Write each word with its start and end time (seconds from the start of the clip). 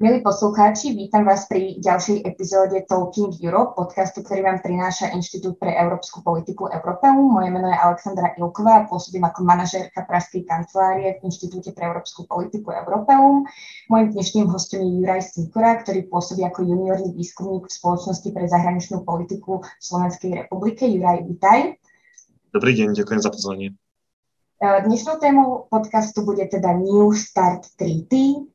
Milí 0.00 0.24
poslucháči, 0.24 0.96
vítam 0.96 1.28
vás 1.28 1.44
pri 1.44 1.76
ďalšej 1.76 2.24
epizóde 2.24 2.88
Talking 2.88 3.36
Europe, 3.36 3.76
podcastu, 3.76 4.24
ktorý 4.24 4.48
vám 4.48 4.64
prináša 4.64 5.12
Inštitút 5.12 5.60
pre 5.60 5.76
európsku 5.76 6.24
politiku 6.24 6.72
Európeum. 6.72 7.28
Moje 7.28 7.52
meno 7.52 7.68
je 7.68 7.76
Alexandra 7.76 8.32
Ilková 8.40 8.80
a 8.80 8.88
pôsobím 8.88 9.28
ako 9.28 9.44
manažérka 9.44 10.08
Pražskej 10.08 10.48
kancelárie 10.48 11.20
v 11.20 11.28
Inštitúte 11.28 11.76
pre 11.76 11.92
európsku 11.92 12.24
politiku 12.24 12.72
Európeum. 12.72 13.44
Mojím 13.92 14.16
dnešným 14.16 14.48
hostom 14.48 14.80
je 14.80 15.04
Juraj 15.04 15.20
Sikora, 15.36 15.84
ktorý 15.84 16.08
pôsobí 16.08 16.48
ako 16.48 16.64
juniorný 16.64 17.12
výskumník 17.12 17.68
v 17.68 17.76
Spoločnosti 17.76 18.28
pre 18.32 18.48
zahraničnú 18.48 19.04
politiku 19.04 19.60
v 19.60 19.82
Slovenskej 19.84 20.32
republike. 20.32 20.88
Juraj, 20.88 21.28
vítaj. 21.28 21.76
Dobrý 22.56 22.72
deň, 22.72 22.96
ďakujem 22.96 23.20
za 23.20 23.28
pozvanie. 23.28 23.76
Dnešnou 24.64 25.20
témou 25.20 25.68
podcastu 25.68 26.24
bude 26.24 26.48
teda 26.48 26.72
New 26.72 27.12
Start 27.12 27.68
Treaty, 27.76 28.48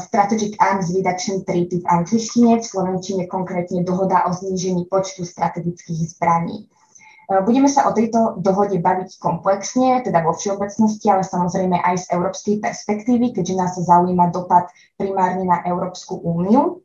Strategic 0.00 0.56
Arms 0.56 0.88
Reduction 0.96 1.44
Treaty 1.44 1.84
v 1.84 1.86
angličtine, 1.86 2.60
v 2.60 2.64
slovenčine 2.64 3.28
konkrétne 3.28 3.84
dohoda 3.84 4.24
o 4.24 4.32
znížení 4.32 4.88
počtu 4.88 5.28
strategických 5.28 6.16
zbraní. 6.16 6.66
Uh, 7.28 7.44
budeme 7.44 7.68
sa 7.68 7.88
o 7.88 7.92
tejto 7.92 8.40
dohode 8.40 8.80
baviť 8.80 9.20
komplexne, 9.20 10.02
teda 10.02 10.24
vo 10.24 10.34
všeobecnosti, 10.34 11.06
ale 11.12 11.22
samozrejme 11.22 11.78
aj 11.78 11.96
z 12.04 12.06
európskej 12.16 12.56
perspektívy, 12.64 13.36
keďže 13.36 13.54
nás 13.54 13.72
zaujíma 13.76 14.32
dopad 14.34 14.72
primárne 14.96 15.46
na 15.46 15.62
Európsku 15.64 16.18
úniu 16.18 16.82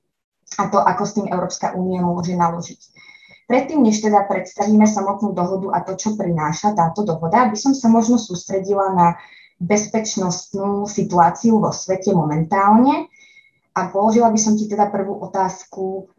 a 0.56 0.72
to, 0.72 0.80
ako 0.80 1.04
s 1.04 1.16
tým 1.20 1.28
Európska 1.28 1.76
únia 1.76 2.04
môže 2.04 2.32
naložiť. 2.36 2.82
Predtým, 3.48 3.80
než 3.80 4.04
teda 4.04 4.28
predstavíme 4.28 4.84
samotnú 4.84 5.32
dohodu 5.32 5.72
a 5.72 5.80
to, 5.88 5.96
čo 5.96 6.20
prináša 6.20 6.76
táto 6.76 7.08
dohoda, 7.08 7.48
by 7.48 7.56
som 7.56 7.72
sa 7.72 7.88
možno 7.88 8.20
sústredila 8.20 8.92
na 8.92 9.08
bezpečnostnú 9.58 10.86
situáciu 10.86 11.58
vo 11.58 11.74
svete 11.74 12.14
momentálne. 12.14 13.10
A 13.78 13.90
položila 13.94 14.30
by 14.34 14.40
som 14.42 14.58
ti 14.58 14.66
teda 14.66 14.90
prvú 14.90 15.22
otázku 15.22 16.10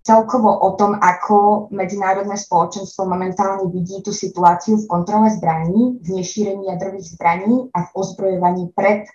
celkovo 0.00 0.50
o 0.50 0.74
tom, 0.74 0.96
ako 0.96 1.68
medzinárodné 1.70 2.34
spoločenstvo 2.34 3.04
momentálne 3.06 3.68
vidí 3.70 4.00
tú 4.02 4.10
situáciu 4.10 4.80
v 4.80 4.88
kontrole 4.88 5.28
zbraní, 5.30 6.00
v 6.00 6.08
nešírení 6.18 6.66
jadrových 6.72 7.14
zbraní 7.14 7.68
a 7.70 7.86
v 7.86 7.90
ozbrojovaní 7.94 8.72
pred 8.74 9.06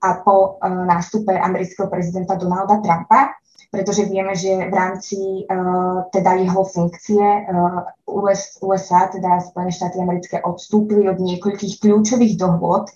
a 0.00 0.20
po 0.24 0.56
uh, 0.56 0.86
nástupe 0.88 1.34
amerického 1.34 1.88
prezidenta 1.92 2.32
Donalda 2.36 2.80
Trumpa 2.80 3.36
pretože 3.70 4.10
vieme, 4.10 4.34
že 4.34 4.66
v 4.66 4.74
rámci 4.74 5.46
uh, 5.46 6.02
teda 6.10 6.42
jeho 6.42 6.66
funkcie 6.66 7.22
uh, 7.22 7.86
US, 8.10 8.58
USA, 8.66 9.06
teda 9.06 9.38
Spojené 9.38 9.70
štáty 9.70 10.02
americké, 10.02 10.42
odstúpili 10.42 11.06
od 11.06 11.22
niekoľkých 11.22 11.78
kľúčových 11.78 12.34
dohôd. 12.34 12.90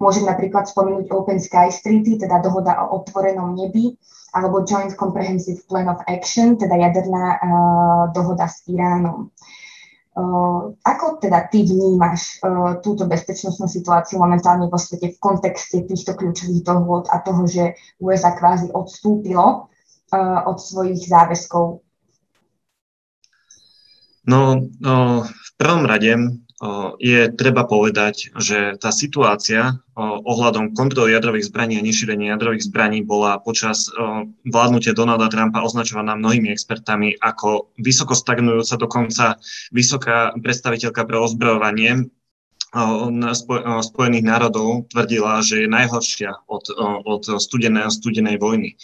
Môžem 0.00 0.24
napríklad 0.24 0.64
spomenúť 0.64 1.12
Open 1.12 1.36
Sky 1.36 1.68
Treaty, 1.68 2.16
teda 2.16 2.40
dohoda 2.40 2.88
o 2.88 3.04
otvorenom 3.04 3.52
nebi, 3.52 4.00
alebo 4.32 4.64
Joint 4.64 4.96
Comprehensive 4.96 5.68
Plan 5.68 5.92
of 5.92 6.00
Action, 6.08 6.56
teda 6.56 6.72
jaderná 6.72 7.24
uh, 7.36 8.02
dohoda 8.16 8.48
s 8.48 8.64
Iránom. 8.64 9.28
Uh, 10.14 10.72
ako 10.86 11.18
teda 11.20 11.52
ty 11.52 11.68
vnímaš 11.68 12.38
uh, 12.40 12.80
túto 12.80 13.04
bezpečnostnú 13.04 13.66
situáciu 13.68 14.22
momentálne 14.22 14.72
vo 14.72 14.78
svete 14.80 15.12
v 15.12 15.20
kontexte 15.20 15.84
týchto 15.84 16.16
kľúčových 16.16 16.64
dohôd 16.64 17.12
a 17.12 17.20
toho, 17.20 17.44
že 17.44 17.76
USA 18.00 18.32
kvázi 18.32 18.72
odstúpilo 18.72 19.73
od 20.46 20.58
svojich 20.60 21.04
záväzkov? 21.06 21.80
No, 24.24 24.40
v 25.20 25.50
prvom 25.60 25.84
rade 25.84 26.16
je 26.96 27.28
treba 27.34 27.68
povedať, 27.68 28.32
že 28.40 28.80
tá 28.80 28.88
situácia 28.88 29.84
ohľadom 30.00 30.72
kontroly 30.72 31.12
jadrových 31.12 31.52
zbraní 31.52 31.76
a 31.76 31.84
nešírenia 31.84 32.32
jadrových 32.32 32.72
zbraní 32.72 33.04
bola 33.04 33.36
počas 33.36 33.92
vládnutia 34.48 34.96
Donalda 34.96 35.28
Trumpa 35.28 35.60
označovaná 35.60 36.16
mnohými 36.16 36.48
expertami 36.48 37.20
ako 37.20 37.68
vysoko 37.76 38.16
stagnujúca, 38.16 38.80
dokonca 38.80 39.36
vysoká 39.76 40.32
predstaviteľka 40.40 41.04
pre 41.04 41.20
ozbrojovanie 41.20 42.08
Spojených 43.84 44.24
národov 44.26 44.90
tvrdila, 44.90 45.44
že 45.46 45.62
je 45.62 45.68
najhoršia 45.70 46.48
od, 46.48 46.64
od 47.06 47.22
studenej, 47.38 47.92
studenej 47.92 48.40
vojny. 48.40 48.74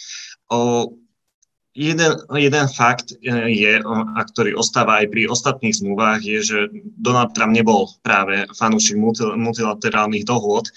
Jeden, 1.71 2.19
jeden 2.35 2.67
fakt 2.67 3.15
e, 3.23 3.31
je, 3.47 3.79
a 3.79 4.21
ktorý 4.27 4.59
ostáva 4.59 4.99
aj 4.99 5.07
pri 5.07 5.31
ostatných 5.31 5.71
zmluvách, 5.71 6.19
je, 6.19 6.39
že 6.43 6.57
Donald 6.99 7.31
Trump 7.31 7.55
nebol 7.55 7.87
práve 8.03 8.43
fanúšik 8.59 8.99
multilaterálnych 9.39 10.27
dohôd. 10.27 10.67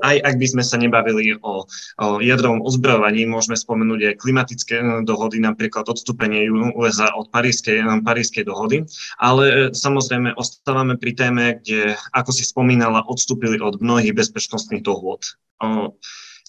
Aj 0.00 0.16
ak 0.16 0.34
by 0.40 0.46
sme 0.48 0.64
sa 0.64 0.80
nebavili 0.80 1.36
o, 1.36 1.68
o 2.00 2.06
jadrovom 2.24 2.64
ozbrojovaní, 2.64 3.28
môžeme 3.28 3.52
spomenúť 3.52 4.16
aj 4.16 4.20
klimatické 4.24 4.76
e, 4.80 4.84
dohody, 5.04 5.44
napríklad 5.44 5.84
odstúpenie 5.84 6.48
USA 6.72 7.12
od 7.12 7.28
Parískej, 7.28 7.84
e, 7.84 8.00
Parískej 8.00 8.48
dohody, 8.48 8.88
ale 9.20 9.76
samozrejme 9.76 10.32
ostávame 10.40 10.96
pri 10.96 11.12
téme, 11.12 11.44
kde, 11.60 12.00
ako 12.16 12.32
si 12.32 12.48
spomínala, 12.48 13.04
odstúpili 13.04 13.60
od 13.60 13.76
mnohých 13.76 14.16
bezpečnostných 14.16 14.80
dohôd. 14.80 15.36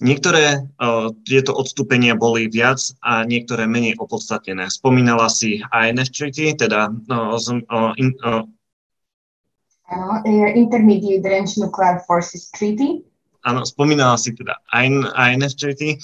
Niektoré 0.01 0.65
uh, 0.65 1.13
tieto 1.29 1.53
odstúpenia 1.53 2.17
boli 2.17 2.49
viac 2.49 2.81
a 3.05 3.21
niektoré 3.21 3.69
menej 3.69 3.93
opodstatnené. 4.01 4.65
Spomínala 4.73 5.29
si 5.29 5.61
INF 5.69 6.09
Treaty, 6.09 6.57
teda 6.57 6.89
uh, 6.89 7.37
uh, 7.37 7.93
in, 8.01 8.17
uh, 8.25 8.41
Intermediate 10.57 11.21
Range 11.21 11.53
Nuclear 11.61 12.01
Forces 12.09 12.49
Treaty. 12.49 13.05
Áno, 13.43 13.67
spomínala 13.67 14.15
si 14.15 14.31
teda 14.31 14.55
INF 14.71 15.53
Treaty, 15.59 15.99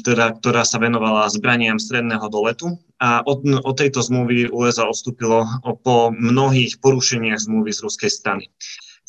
teda, 0.00 0.40
ktorá 0.40 0.64
sa 0.64 0.80
venovala 0.80 1.28
zbraniam 1.28 1.76
stredného 1.76 2.32
doletu 2.32 2.80
a 2.96 3.20
od, 3.28 3.44
od 3.44 3.74
tejto 3.76 4.00
zmluvy 4.00 4.48
USA 4.48 4.88
odstúpilo 4.88 5.44
po 5.84 6.08
mnohých 6.08 6.80
porušeniach 6.80 7.44
zmluvy 7.44 7.76
z 7.76 7.84
ruskej 7.84 8.08
strany. 8.08 8.48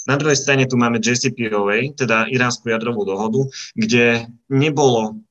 Na 0.09 0.17
druhej 0.17 0.37
strane 0.37 0.65
tu 0.65 0.77
máme 0.77 0.97
JCPOA, 0.97 1.93
teda 1.93 2.25
iránsku 2.31 2.69
jadrovú 2.69 3.05
dohodu, 3.05 3.45
kde 3.77 4.25
nebolo, 4.49 5.21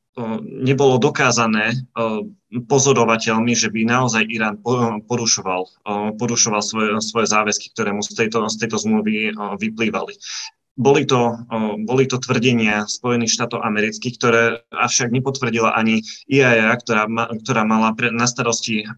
nebolo 0.42 0.98
dokázané 1.02 1.74
pozorovateľmi, 2.50 3.54
že 3.54 3.70
by 3.70 3.86
naozaj 3.86 4.26
Irán 4.26 4.58
porušoval, 5.06 5.70
porušoval 6.18 6.62
svoje, 6.62 6.88
svoje 6.98 7.26
záväzky, 7.30 7.70
ktoré 7.74 7.94
mu 7.94 8.02
z 8.02 8.14
tejto, 8.26 8.46
z 8.50 8.56
tejto 8.58 8.76
zmluvy 8.78 9.34
vyplývali. 9.58 10.14
Boli 10.80 11.04
to, 11.04 11.36
boli 11.84 12.08
to 12.08 12.16
tvrdenia 12.16 12.88
Spojených 12.88 13.36
štátov 13.36 13.60
amerických, 13.60 14.16
ktoré 14.16 14.42
avšak 14.72 15.12
nepotvrdila 15.12 15.76
ani 15.76 16.00
IAEA, 16.32 16.72
ktorá, 16.80 17.04
ma, 17.04 17.28
ktorá 17.28 17.68
mala 17.68 17.92
pre, 17.92 18.08
na 18.08 18.24
starosti 18.24 18.88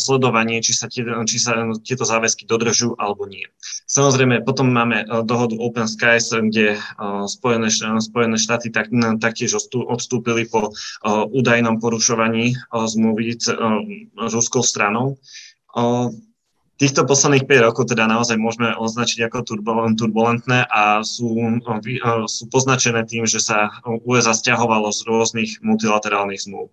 sledovanie, 0.00 0.64
či 0.64 0.72
sa, 0.72 0.88
tie, 0.88 1.04
či 1.04 1.36
sa 1.36 1.68
tieto 1.84 2.08
záväzky 2.08 2.48
dodržujú 2.48 2.96
alebo 2.96 3.28
nie. 3.28 3.44
Samozrejme, 3.92 4.40
potom 4.48 4.72
máme 4.72 5.04
dohodu 5.28 5.52
Open 5.60 5.84
Skies, 5.84 6.32
kde 6.32 6.80
Spojené, 7.28 7.68
Spojené 8.00 8.40
štáty 8.40 8.72
tak, 8.72 8.88
taktiež 9.20 9.60
odstúpili 9.68 10.48
po 10.48 10.72
údajnom 11.28 11.76
porušovaní 11.76 12.56
zmluvy 12.72 13.36
ruskou 14.16 14.64
stranou 14.64 15.20
týchto 16.80 17.04
posledných 17.04 17.46
5 17.46 17.66
rokov 17.68 17.92
teda 17.92 18.08
naozaj 18.08 18.40
môžeme 18.40 18.72
označiť 18.74 19.28
ako 19.28 19.44
turbulentné 19.98 20.66
a 20.66 21.04
sú, 21.04 21.36
sú 22.26 22.42
poznačené 22.48 23.04
tým, 23.06 23.28
že 23.28 23.40
sa 23.42 23.70
USA 24.02 24.32
stiahovalo 24.32 24.90
z 24.90 25.00
rôznych 25.06 25.50
multilaterálnych 25.62 26.42
zmluv. 26.42 26.72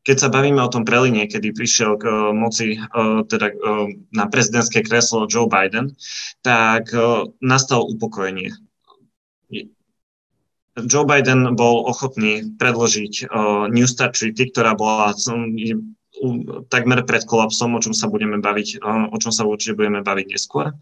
Keď 0.00 0.16
sa 0.16 0.32
bavíme 0.32 0.64
o 0.64 0.72
tom 0.72 0.88
preline, 0.88 1.28
kedy 1.28 1.52
prišiel 1.52 2.00
k 2.00 2.08
moci 2.32 2.80
teda 3.28 3.52
na 4.16 4.24
prezidentské 4.32 4.80
kreslo 4.80 5.28
Joe 5.28 5.44
Biden, 5.44 5.92
tak 6.40 6.88
nastalo 7.44 7.84
upokojenie. 7.84 8.48
Joe 10.80 11.04
Biden 11.04 11.52
bol 11.52 11.84
ochotný 11.84 12.56
predložiť 12.56 13.28
New 13.68 13.84
Start 13.84 14.16
Treaty, 14.16 14.48
ktorá 14.48 14.72
bola 14.72 15.12
takmer 16.68 17.02
pred 17.08 17.24
kolapsom, 17.24 17.74
o 17.76 17.82
čom 17.82 17.96
sa 17.96 18.06
budeme 18.12 18.38
baviť, 18.38 18.84
o 19.10 19.16
čom 19.16 19.32
sa 19.32 19.48
určite 19.48 19.76
budeme 19.76 20.04
baviť 20.04 20.26
neskôr. 20.28 20.76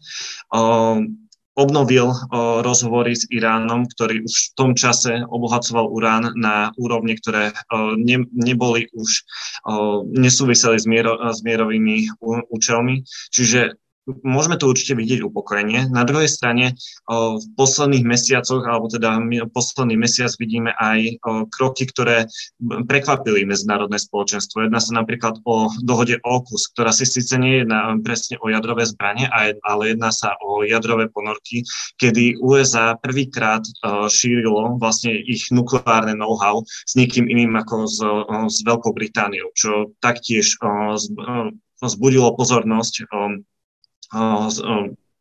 Obnovil 1.58 2.14
rozhovory 2.62 3.18
s 3.18 3.26
Iránom, 3.34 3.90
ktorý 3.90 4.22
už 4.22 4.34
v 4.34 4.52
tom 4.54 4.70
čase 4.78 5.26
obohacoval 5.26 5.90
urán 5.90 6.30
na 6.38 6.70
úrovne, 6.78 7.18
ktoré 7.18 7.50
ne, 7.98 8.22
neboli 8.30 8.86
už, 8.94 9.26
nesúviseli 10.14 10.78
s, 10.78 10.86
s 11.18 11.38
mierovými 11.42 12.14
účelmi. 12.50 13.02
Čiže 13.34 13.74
môžeme 14.24 14.56
to 14.56 14.72
určite 14.72 14.96
vidieť 14.96 15.20
upokojenie. 15.24 15.92
Na 15.92 16.02
druhej 16.08 16.28
strane 16.32 16.74
v 17.08 17.44
posledných 17.54 18.08
mesiacoch, 18.08 18.64
alebo 18.64 18.88
teda 18.88 19.20
posledný 19.52 20.00
mesiac 20.00 20.32
vidíme 20.40 20.72
aj 20.76 21.20
kroky, 21.52 21.84
ktoré 21.88 22.26
prekvapili 22.62 23.44
medzinárodné 23.44 24.00
spoločenstvo. 24.00 24.64
Jedná 24.64 24.80
sa 24.80 24.96
napríklad 24.96 25.44
o 25.44 25.68
dohode 25.84 26.16
OKUS, 26.24 26.72
ktorá 26.72 26.90
si 26.90 27.04
síce 27.04 27.36
nie 27.36 27.62
jedná 27.62 27.94
presne 28.00 28.40
o 28.40 28.48
jadrové 28.48 28.88
zbranie, 28.88 29.28
ale 29.64 29.92
jedná 29.92 30.08
sa 30.08 30.34
o 30.40 30.64
jadrové 30.64 31.12
ponorky, 31.12 31.62
kedy 32.00 32.40
USA 32.40 32.96
prvýkrát 32.96 33.62
šírilo 34.08 34.80
vlastne 34.80 35.12
ich 35.12 35.52
nukleárne 35.52 36.16
know-how 36.16 36.64
s 36.64 36.96
nikým 36.96 37.28
iným 37.28 37.54
ako 37.60 37.84
s, 37.84 38.00
s 38.48 38.56
Veľkou 38.64 38.96
Britániou, 38.96 39.52
čo 39.52 39.92
taktiež 40.00 40.56
zbudilo 41.78 42.34
pozornosť 42.34 43.06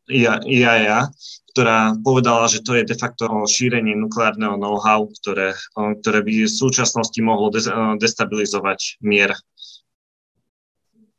IAEA, 0.07 1.11
ktorá 1.51 1.97
povedala, 1.99 2.47
že 2.47 2.63
to 2.63 2.77
je 2.77 2.87
de 2.87 2.95
facto 2.95 3.27
šírenie 3.49 3.97
nukleárneho 3.97 4.55
know-how, 4.55 5.09
ktoré, 5.19 5.57
ktoré 5.75 6.19
by 6.23 6.45
v 6.45 6.51
súčasnosti 6.51 7.19
mohlo 7.19 7.51
destabilizovať 7.99 9.03
mier. 9.03 9.35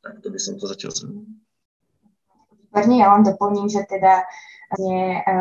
Tak 0.00 0.24
to 0.24 0.32
by 0.32 0.38
som 0.40 0.56
to 0.56 0.64
zatiaľ 0.70 0.92
zhrnul. 0.96 1.26
Ja 2.72 3.12
len 3.12 3.26
doplním, 3.26 3.66
že 3.66 3.82
teda 3.84 4.22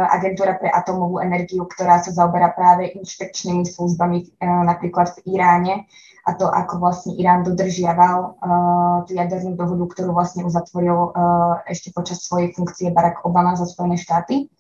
agentúra 0.08 0.56
pre 0.56 0.72
atomovú 0.72 1.20
energiu, 1.20 1.68
ktorá 1.68 2.00
sa 2.00 2.16
zaoberá 2.16 2.56
práve 2.56 2.96
inšpekčnými 2.96 3.68
službami 3.68 4.18
e, 4.24 4.26
napríklad 4.44 5.20
v 5.20 5.36
Iráne, 5.36 5.84
a 6.28 6.36
to, 6.36 6.52
ako 6.52 6.84
vlastne 6.84 7.16
Irán 7.16 7.48
dodržiaval 7.48 8.20
uh, 8.20 8.98
tú 9.08 9.16
jadernú 9.16 9.56
dohodu, 9.56 9.96
ktorú 9.96 10.12
vlastne 10.12 10.44
uzatvoril 10.44 11.16
ešte 11.72 11.96
počas 11.96 12.20
svojej 12.20 12.52
funkcie 12.52 12.92
Barack 12.92 13.24
Obama 13.24 13.56
za 13.56 13.64
Spojené 13.64 13.96
štáty. 13.96 14.52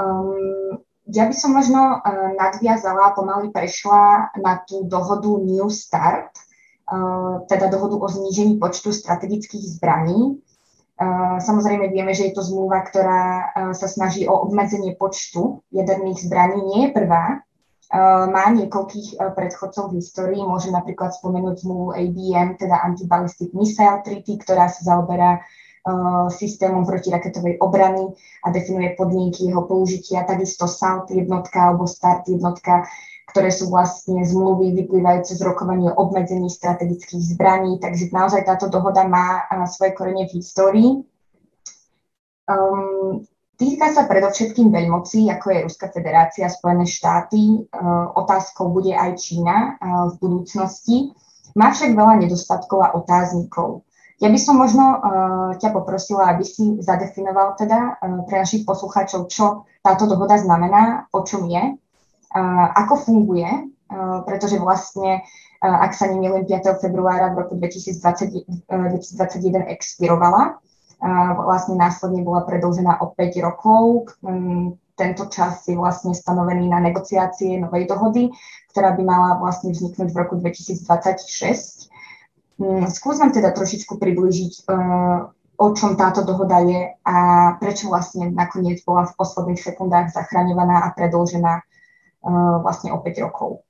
Um, 0.00 0.80
ja 1.04 1.28
by 1.28 1.36
som 1.36 1.52
možno 1.52 2.00
uh, 2.00 2.32
nadviazala, 2.32 3.12
pomaly 3.12 3.52
prešla 3.52 4.32
na 4.40 4.64
tú 4.64 4.88
dohodu 4.88 5.36
New 5.36 5.68
Start, 5.68 6.32
uh, 6.88 7.44
teda 7.44 7.68
dohodu 7.68 8.00
o 8.00 8.08
znížení 8.08 8.56
počtu 8.56 8.88
strategických 8.88 9.76
zbraní. 9.76 10.40
Uh, 10.94 11.42
samozrejme 11.42 11.90
vieme, 11.90 12.14
že 12.14 12.30
je 12.30 12.38
to 12.38 12.42
zmluva, 12.46 12.86
ktorá 12.86 13.22
uh, 13.22 13.42
sa 13.74 13.90
snaží 13.90 14.30
o 14.30 14.46
obmedzenie 14.46 14.94
počtu 14.94 15.66
jaderných 15.74 16.22
zbraní. 16.22 16.60
Nie 16.70 16.80
je 16.86 16.94
prvá, 16.94 17.42
Eh, 17.94 18.26
má 18.26 18.50
niekoľkých 18.50 19.08
eh, 19.14 19.30
predchodcov 19.36 19.94
v 19.94 20.02
histórii. 20.02 20.42
Môžem 20.42 20.74
napríklad 20.74 21.14
spomenúť 21.14 21.62
zmluvu 21.62 21.94
ABM, 21.94 22.58
teda 22.58 22.82
Anti-Ballistic 22.82 23.54
Missile 23.54 24.02
Treaty, 24.02 24.40
ktorá 24.42 24.66
sa 24.66 24.82
zaoberá 24.94 25.42
systémom 26.32 26.88
protiraketovej 26.88 27.60
obrany 27.60 28.08
a 28.40 28.48
definuje 28.48 28.96
podmienky 28.96 29.52
jeho 29.52 29.68
použitia. 29.68 30.24
Takisto 30.24 30.64
SALT 30.64 31.12
jednotka 31.12 31.60
alebo 31.60 31.84
START 31.84 32.24
jednotka, 32.24 32.88
ktoré 33.34 33.50
sú 33.50 33.66
vlastne 33.66 34.22
zmluvy 34.22 34.78
vyplývajúce 34.86 35.34
z 35.34 35.42
rokovania 35.42 35.90
o 35.90 36.06
obmedzení 36.06 36.46
strategických 36.46 37.34
zbraní. 37.34 37.82
Takže 37.82 38.14
naozaj 38.14 38.46
táto 38.46 38.70
dohoda 38.70 39.02
má 39.10 39.42
uh, 39.50 39.66
svoje 39.66 39.90
korene 39.90 40.30
v 40.30 40.38
histórii. 40.38 40.90
Um, 42.46 43.26
Týka 43.54 43.94
sa 43.94 44.10
predovšetkým 44.10 44.74
veľmocí, 44.74 45.30
ako 45.30 45.46
je 45.54 45.64
Ruská 45.70 45.86
federácia, 45.94 46.50
Spojené 46.50 46.90
štáty. 46.90 47.38
E, 47.38 47.58
otázkou 48.18 48.74
bude 48.74 48.90
aj 48.90 49.14
Čína 49.14 49.78
e, 49.78 49.88
v 50.10 50.14
budúcnosti. 50.18 51.14
Má 51.54 51.70
však 51.70 51.94
veľa 51.94 52.18
nedostatkov 52.18 52.82
a 52.82 52.98
otáznikov. 52.98 53.86
Ja 54.18 54.26
by 54.30 54.38
som 54.38 54.62
možno 54.62 54.84
uh, 54.94 54.98
ťa 55.58 55.74
poprosila, 55.74 56.30
aby 56.34 56.46
si 56.46 56.78
zadefinoval 56.78 57.58
teda 57.58 57.98
uh, 57.98 58.22
pre 58.26 58.46
našich 58.46 58.62
poslucháčov, 58.62 59.26
čo 59.26 59.66
táto 59.82 60.06
dohoda 60.06 60.38
znamená, 60.38 61.10
o 61.10 61.26
čom 61.26 61.50
je, 61.50 61.74
uh, 61.74 61.78
ako 62.74 62.94
funguje, 62.98 63.46
pretože 64.26 64.58
vlastne, 64.58 65.22
ak 65.62 65.94
sa 65.94 66.10
nemýlim, 66.10 66.44
5. 66.50 66.82
februára 66.82 67.30
v 67.30 67.46
roku 67.46 67.54
2020, 67.54 68.42
uh, 68.74 68.90
2021 68.90 69.70
expirovala 69.70 70.58
vlastne 71.36 71.76
následne 71.76 72.24
bola 72.24 72.48
predlžená 72.48 73.04
o 73.04 73.12
5 73.12 73.44
rokov. 73.44 74.08
Mm, 74.24 74.80
tento 74.94 75.26
čas 75.26 75.66
je 75.66 75.74
vlastne 75.74 76.14
stanovený 76.14 76.70
na 76.70 76.78
negociácie 76.78 77.58
novej 77.58 77.90
dohody, 77.90 78.30
ktorá 78.70 78.94
by 78.94 79.02
mala 79.02 79.30
vlastne 79.42 79.74
vzniknúť 79.74 80.08
v 80.14 80.16
roku 80.16 80.38
2026. 80.38 81.90
Mm, 82.62 82.86
skús 82.88 83.18
teda 83.18 83.50
trošičku 83.50 83.98
približiť, 83.98 84.52
e, 84.54 84.72
o 85.58 85.66
čom 85.74 85.98
táto 85.98 86.22
dohoda 86.22 86.62
je 86.62 86.94
a 87.02 87.16
prečo 87.58 87.90
vlastne 87.90 88.30
nakoniec 88.30 88.86
bola 88.86 89.10
v 89.10 89.16
posledných 89.18 89.58
sekundách 89.58 90.14
zachraňovaná 90.14 90.86
a 90.86 90.94
predlžená 90.94 91.52
e, 91.58 91.62
vlastne 92.60 92.90
o 92.90 92.98
5 93.04 93.26
rokov. 93.26 93.64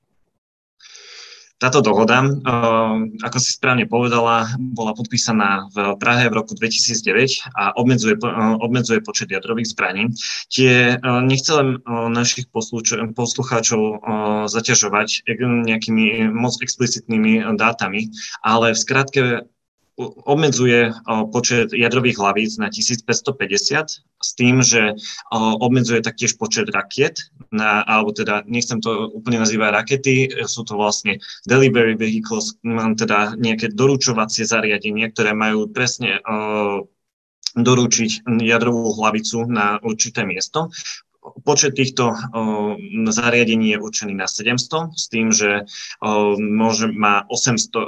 Táto 1.64 1.80
dohoda, 1.80 2.20
eh, 2.20 2.96
ako 3.24 3.38
si 3.40 3.56
správne 3.56 3.88
povedala, 3.88 4.52
bola 4.58 4.92
podpísaná 4.92 5.70
v 5.72 5.96
Prahe 5.96 6.28
v 6.28 6.36
roku 6.36 6.52
2009 6.58 7.46
a 7.56 7.72
obmedzuje, 7.78 8.20
eh, 8.20 8.56
obmedzuje 8.60 9.00
počet 9.00 9.32
jadrových 9.32 9.72
zbraní. 9.72 10.12
Tie 10.52 10.92
eh, 10.92 11.20
nechcem 11.24 11.80
našich 12.10 12.50
poslucháčov 13.16 13.82
zaťažovať 14.50 15.24
nejakými 15.40 16.28
moc 16.34 16.58
explicitnými 16.60 17.56
dátami, 17.56 18.12
ale 18.42 18.74
v 18.74 18.78
skratke 18.78 19.22
obmedzuje 20.00 20.90
počet 21.30 21.70
jadrových 21.70 22.18
hlavíc 22.18 22.58
na 22.58 22.66
1550 22.66 24.02
s 24.02 24.30
tým, 24.34 24.58
že 24.64 24.98
obmedzuje 25.34 26.02
taktiež 26.02 26.34
počet 26.34 26.66
rakiet, 26.72 27.30
na, 27.54 27.86
alebo 27.86 28.10
teda 28.10 28.42
nechcem 28.50 28.82
to 28.82 29.14
úplne 29.14 29.38
nazývať 29.38 29.70
rakety, 29.70 30.14
sú 30.50 30.66
to 30.66 30.74
vlastne 30.74 31.22
delivery 31.46 31.94
vehicles, 31.94 32.58
teda 32.98 33.38
nejaké 33.38 33.70
doručovacie 33.70 34.42
zariadenia, 34.42 35.14
ktoré 35.14 35.30
majú 35.30 35.70
presne 35.70 36.18
doručiť 37.54 38.26
jadrovú 38.26 38.98
hlavicu 38.98 39.46
na 39.46 39.78
určité 39.78 40.26
miesto. 40.26 40.74
Počet 41.24 41.72
týchto 41.72 42.12
o, 42.12 42.16
zariadení 43.08 43.72
je 43.72 43.78
určený 43.80 44.12
na 44.12 44.28
700, 44.28 44.92
s 44.92 45.08
tým, 45.08 45.32
že 45.32 45.64
o, 46.04 46.36
môže, 46.36 46.92
má 46.92 47.24
800, 47.32 47.72
o, 47.72 47.80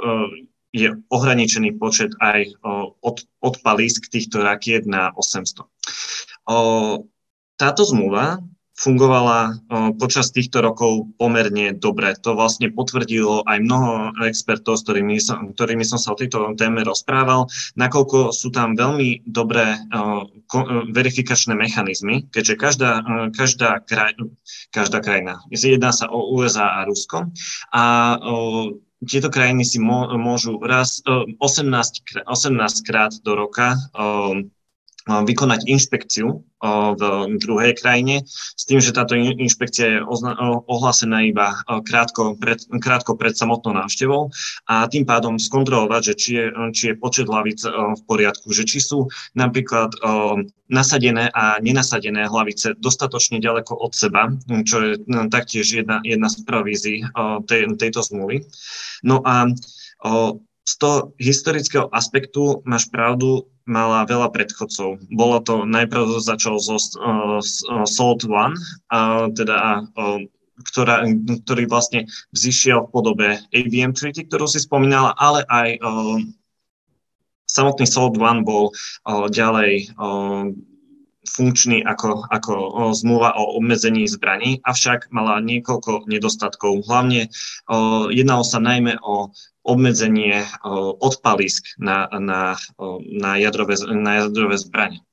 je 0.77 0.89
ohraničený 1.09 1.81
počet 1.81 2.13
aj 2.21 2.53
od, 3.01 3.25
odpalísk 3.41 4.13
týchto 4.13 4.45
rakiet 4.45 4.85
na 4.85 5.09
800. 5.17 5.65
Táto 7.57 7.81
zmluva 7.81 8.37
fungovala 8.77 9.57
počas 9.97 10.29
týchto 10.29 10.61
rokov 10.61 11.09
pomerne 11.17 11.73
dobre. 11.73 12.13
To 12.21 12.37
vlastne 12.37 12.69
potvrdilo 12.69 13.41
aj 13.49 13.57
mnoho 13.57 14.13
expertov, 14.29 14.77
s 14.77 14.85
ktorými 14.85 15.17
som, 15.17 15.49
ktorými 15.57 15.81
som 15.81 15.97
sa 15.97 16.13
o 16.13 16.19
tejto 16.21 16.53
téme 16.53 16.85
rozprával, 16.85 17.49
nakoľko 17.73 18.29
sú 18.29 18.53
tam 18.53 18.77
veľmi 18.77 19.25
dobré 19.25 19.81
verifikačné 20.93 21.57
mechanizmy, 21.57 22.29
keďže 22.29 22.53
každá, 22.53 23.01
každá, 23.33 23.81
kraj, 23.81 24.13
každá 24.69 25.01
krajina, 25.01 25.41
jedná 25.49 25.89
sa 25.89 26.05
o 26.13 26.37
USA 26.37 26.77
a 26.77 26.85
Rusko, 26.85 27.33
a 27.73 28.13
tieto 29.05 29.29
krajiny 29.29 29.61
si 29.61 29.77
môžu 29.77 30.57
raz 30.63 31.03
18, 31.05 32.25
18 32.25 32.87
krát 32.87 33.13
do 33.21 33.37
roka 33.37 33.77
vykonať 35.07 35.71
inšpekciu 35.71 36.43
v 36.97 37.01
druhej 37.37 37.77
krajine, 37.77 38.25
s 38.29 38.63
tým, 38.65 38.81
že 38.81 38.91
táto 38.91 39.13
inšpekcia 39.15 39.85
je 39.87 39.99
ohlásená 40.67 41.21
iba 41.21 41.53
krátko 41.85 42.33
pred, 42.33 42.57
krátko 42.81 43.13
pred 43.13 43.37
samotnou 43.37 43.77
návštevou 43.77 44.33
a 44.65 44.89
tým 44.89 45.05
pádom 45.05 45.37
skontrolovať, 45.37 46.01
že 46.01 46.13
či 46.17 46.29
je, 46.41 46.45
či 46.73 46.83
je 46.91 46.99
počet 46.99 47.29
hlavíc 47.29 47.61
v 47.69 48.01
poriadku, 48.09 48.49
že 48.51 48.65
či 48.65 48.81
sú 48.81 49.05
napríklad 49.37 49.93
nasadené 50.67 51.29
a 51.31 51.61
nenasadené 51.61 52.25
hlavice 52.27 52.75
dostatočne 52.81 53.37
ďaleko 53.37 53.77
od 53.77 53.93
seba, 53.93 54.33
čo 54.65 54.77
je 54.81 54.91
no, 55.05 55.29
taktiež 55.29 55.69
jedna, 55.69 56.01
jedna 56.01 56.27
z 56.27 56.41
provízií 56.41 57.05
tej, 57.45 57.69
tejto 57.77 58.01
zmluvy. 58.01 58.43
No 59.05 59.21
a 59.21 59.53
z 60.67 60.73
toho 60.83 61.15
historického 61.15 61.87
aspektu 61.95 62.59
máš 62.67 62.91
pravdu, 62.91 63.47
mala 63.63 64.03
veľa 64.03 64.31
predchodcov. 64.35 64.99
Bolo 65.07 65.39
to, 65.39 65.63
najprv 65.63 66.19
začal 66.19 66.59
zo 66.59 66.75
uh, 66.75 67.39
Salt 67.87 68.27
One, 68.27 68.55
uh, 68.91 69.31
teda 69.31 69.87
uh, 69.95 70.19
ktorá, 70.67 71.07
ktorý 71.47 71.71
vlastne 71.71 72.11
vzýšiel 72.35 72.87
v 72.87 72.91
podobe 72.91 73.27
ABM 73.55 73.95
Treaty, 73.95 74.27
ktorú 74.27 74.47
si 74.47 74.59
spomínala, 74.59 75.15
ale 75.15 75.47
aj 75.47 75.69
uh, 75.79 76.19
samotný 77.47 77.87
Salt 77.87 78.19
One 78.19 78.43
bol 78.43 78.71
uh, 79.07 79.31
ďalej 79.31 79.95
uh, 79.95 80.51
funkčný 81.27 81.83
ako, 81.83 82.23
ako 82.31 82.53
zmluva 82.95 83.35
o 83.35 83.59
obmedzení 83.59 84.07
zbraní, 84.07 84.63
avšak 84.63 85.11
mala 85.11 85.43
niekoľko 85.43 86.07
nedostatkov. 86.07 86.87
Hlavne 86.87 87.27
jednalo 88.09 88.43
sa 88.47 88.63
najmä 88.63 88.97
o 89.03 89.35
obmedzenie 89.67 90.47
odpalisk 91.03 91.75
na, 91.75 92.07
na, 92.15 92.55
na, 93.03 93.31
jadrové, 93.35 93.75
na 93.91 94.23
jadrové 94.23 94.55
zbranie. 94.55 95.03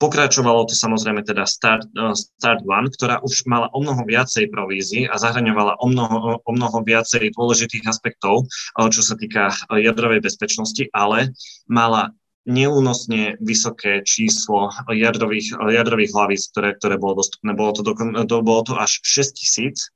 Pokračovalo 0.00 0.64
to 0.64 0.72
samozrejme 0.72 1.20
teda 1.28 1.44
Start, 1.44 1.84
Start 2.16 2.64
One, 2.64 2.88
ktorá 2.88 3.20
už 3.20 3.44
mala 3.44 3.68
o 3.76 3.84
mnoho 3.84 4.00
viacej 4.08 4.48
provízií 4.48 5.04
a 5.04 5.20
zahraňovala 5.20 5.76
o 5.76 5.86
mnoho, 5.92 6.40
o 6.40 6.50
mnoho 6.56 6.80
viacej 6.80 7.36
dôležitých 7.36 7.84
aspektov, 7.84 8.48
čo 8.80 9.02
sa 9.04 9.12
týka 9.18 9.52
jadrovej 9.68 10.24
bezpečnosti, 10.24 10.88
ale 10.96 11.36
mala 11.68 12.16
neúnosne 12.48 13.36
vysoké 13.40 14.00
číslo 14.00 14.72
jadrových, 14.88 15.52
jadrových 15.52 16.12
hlavíc, 16.16 16.42
ktoré, 16.52 16.72
ktoré 16.76 16.96
bolo 16.96 17.20
dostupné. 17.20 17.52
Bolo 17.52 17.76
to, 17.76 17.82
do, 17.84 17.92
to, 18.24 18.36
bolo 18.40 18.62
to 18.64 18.74
až 18.80 19.00
6 19.04 19.36
tisíc. 19.36 19.92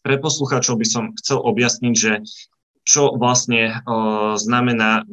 Pre 0.00 0.16
poslucháčov 0.16 0.80
by 0.80 0.86
som 0.86 1.04
chcel 1.18 1.42
objasniť, 1.42 1.94
že 1.94 2.22
čo 2.84 3.16
vlastne 3.16 3.80
uh, 3.84 4.36
znamená 4.36 5.08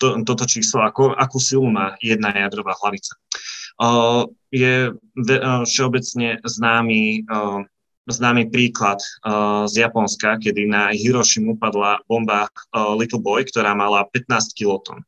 to, 0.00 0.24
toto 0.24 0.44
číslo, 0.48 0.84
ako, 0.84 1.12
akú 1.14 1.36
silu 1.40 1.68
má 1.68 1.96
jedna 2.00 2.32
jadrová 2.32 2.76
hlavica. 2.80 3.16
Uh, 3.80 4.28
je 4.52 4.92
uh, 4.92 5.62
všeobecne 5.64 6.40
známy, 6.44 7.24
uh, 7.28 7.64
známy 8.08 8.48
príklad 8.52 9.00
uh, 9.24 9.64
z 9.68 9.84
Japonska, 9.84 10.40
kedy 10.40 10.68
na 10.68 10.92
Hirošimu 10.92 11.56
padla 11.60 12.00
bomba 12.08 12.48
uh, 12.48 12.92
Little 12.96 13.20
Boy, 13.20 13.44
ktorá 13.44 13.72
mala 13.76 14.04
15 14.12 14.56
kiloton. 14.56 15.00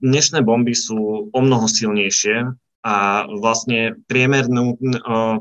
Dnešné 0.00 0.40
bomby 0.40 0.72
sú 0.72 1.28
o 1.28 1.40
mnoho 1.40 1.68
silnejšie, 1.68 2.56
a 2.82 3.26
vlastne 3.38 3.94
priemernú, 4.10 4.74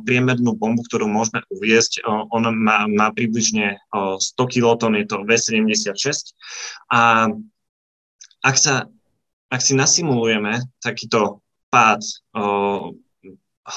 priemernú 0.05 0.53
bombu, 0.53 0.85
ktorú 0.85 1.09
môžeme 1.09 1.41
uviezť, 1.49 2.05
ona 2.05 2.53
má, 2.53 2.85
má 2.85 3.09
približne 3.09 3.81
100 3.89 4.37
kilotón, 4.45 4.93
je 4.93 5.09
to 5.09 5.25
V76 5.25 6.37
a 6.93 7.33
ak, 8.45 8.55
sa, 8.57 8.85
ak 9.49 9.57
si 9.57 9.73
nasimulujeme 9.73 10.61
takýto 10.85 11.41
pád 11.73 12.05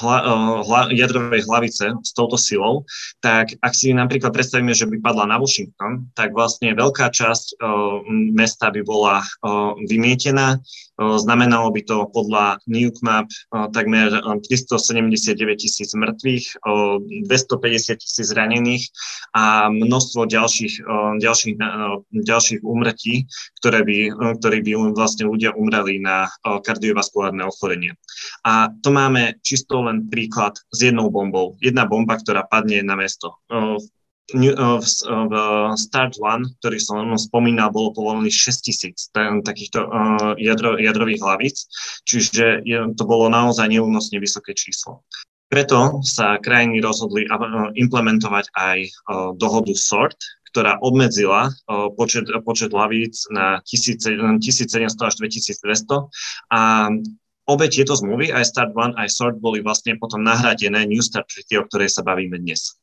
hla, 0.01 0.17
hla, 0.63 0.81
jadrovej 0.91 1.45
hlavice 1.47 1.95
s 2.03 2.11
touto 2.11 2.35
silou, 2.35 2.83
tak 3.23 3.55
ak 3.63 3.73
si 3.75 3.95
napríklad 3.95 4.35
predstavíme, 4.35 4.75
že 4.75 4.87
by 4.87 4.99
padla 4.99 5.25
na 5.27 5.39
Washington, 5.39 6.11
tak 6.13 6.35
vlastne 6.35 6.75
veľká 6.75 7.11
časť 7.11 7.59
mesta 8.35 8.71
by 8.71 8.81
bola 8.83 9.23
vymietená, 9.87 10.59
Znamenalo 10.95 11.75
by 11.75 11.81
to 11.83 12.07
podľa 12.15 12.63
Newcmap 12.71 13.27
takmer 13.75 14.15
379 14.47 15.35
tisíc 15.59 15.91
mŕtvych, 15.91 16.45
250 17.27 17.99
tisíc 17.99 18.25
zranených 18.31 18.87
a 19.35 19.67
množstvo 19.67 20.23
ďalších, 20.23 20.87
ďalších, 21.19 21.55
ďalších 22.15 22.61
úmrtí, 22.63 23.27
ktoré 23.59 23.83
by, 23.83 23.97
ktoré 24.39 24.63
by 24.63 24.71
vlastne 24.95 25.27
ľudia 25.27 25.51
umreli 25.51 25.99
na 25.99 26.31
kardiovaskulárne 26.41 27.43
ochorenie. 27.43 27.99
A 28.47 28.71
to 28.79 28.95
máme 28.95 29.35
čisto 29.43 29.83
len 29.83 30.07
príklad 30.07 30.55
s 30.71 30.79
jednou 30.79 31.11
bombou. 31.11 31.59
Jedna 31.59 31.83
bomba, 31.83 32.15
ktorá 32.15 32.47
padne 32.47 32.79
na 32.87 32.95
mesto. 32.95 33.35
Eh, 34.33 34.79
v, 34.81 34.85
v 35.29 35.33
Start 35.77 36.17
One, 36.17 36.49
ktorý 36.57 36.81
som 36.81 37.13
spomínal, 37.13 37.69
bolo 37.69 37.93
povolených 37.93 38.57
6 38.57 38.65
tisíc 38.65 38.97
takýchto 39.13 39.85
jadro, 40.41 40.81
jadrových 40.81 41.21
hlavíc, 41.21 41.57
čiže 42.09 42.65
to 42.97 43.03
bolo 43.05 43.29
naozaj 43.29 43.69
neúnosne 43.69 44.17
vysoké 44.17 44.57
číslo. 44.57 45.05
Preto 45.45 46.01
sa 46.01 46.41
krajiny 46.41 46.81
rozhodli 46.81 47.29
implementovať 47.77 48.49
aj 48.57 48.77
dohodu 49.37 49.73
SORT, 49.77 50.17
ktorá 50.49 50.81
obmedzila 50.81 51.53
počet, 51.93 52.25
počet 52.41 52.73
hlavíc 52.73 53.29
na 53.29 53.61
1700 53.61 54.41
až 54.89 55.13
2200 55.21 56.09
a 56.49 56.89
obe 57.45 57.65
tieto 57.69 57.93
zmluvy, 57.93 58.33
aj 58.33 58.49
Start 58.49 58.73
One, 58.73 58.97
aj 58.97 59.05
SORT, 59.13 59.37
boli 59.37 59.61
vlastne 59.61 59.93
potom 60.01 60.25
nahradené 60.25 60.89
New 60.89 61.01
Start 61.05 61.29
Treaty, 61.29 61.61
o 61.61 61.67
ktorej 61.69 61.93
sa 61.93 62.01
bavíme 62.01 62.41
dnes. 62.41 62.73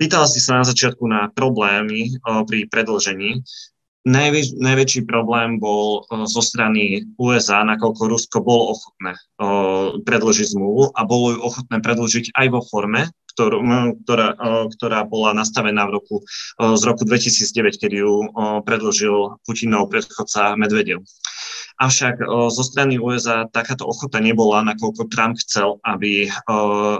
Pýtala 0.00 0.24
si 0.24 0.40
sa 0.40 0.56
na 0.56 0.64
začiatku 0.64 1.04
na 1.04 1.28
problémy 1.28 2.16
pri 2.48 2.64
predlžení. 2.72 3.44
Najväč, 4.08 4.56
najväčší 4.56 5.04
problém 5.04 5.60
bol 5.60 6.08
zo 6.24 6.40
strany 6.40 7.04
USA, 7.20 7.60
nakoľko 7.68 8.08
Rusko 8.08 8.40
bolo 8.40 8.72
ochotné 8.72 9.20
predlžiť 10.08 10.56
zmluvu 10.56 10.96
a 10.96 11.04
bolo 11.04 11.36
ju 11.36 11.38
ochotné 11.44 11.84
predlžiť 11.84 12.32
aj 12.32 12.46
vo 12.48 12.64
forme, 12.64 13.12
ktorú, 13.30 13.62
ktorá, 14.04 14.34
ktorá 14.74 15.06
bola 15.06 15.32
nastavená 15.32 15.86
v 15.86 16.02
roku, 16.02 16.16
z 16.58 16.82
roku 16.84 17.06
2009, 17.06 17.80
kedy 17.80 17.96
ju 18.02 18.28
predložil 18.66 19.38
Putinov 19.46 19.88
predchodca 19.88 20.58
Medvedev. 20.58 21.00
Avšak 21.80 22.20
zo 22.52 22.60
strany 22.60 23.00
USA 23.00 23.48
takáto 23.48 23.88
ochota 23.88 24.20
nebola, 24.20 24.60
nakoľko 24.60 25.08
Trump 25.08 25.40
chcel, 25.40 25.80
aby 25.80 26.28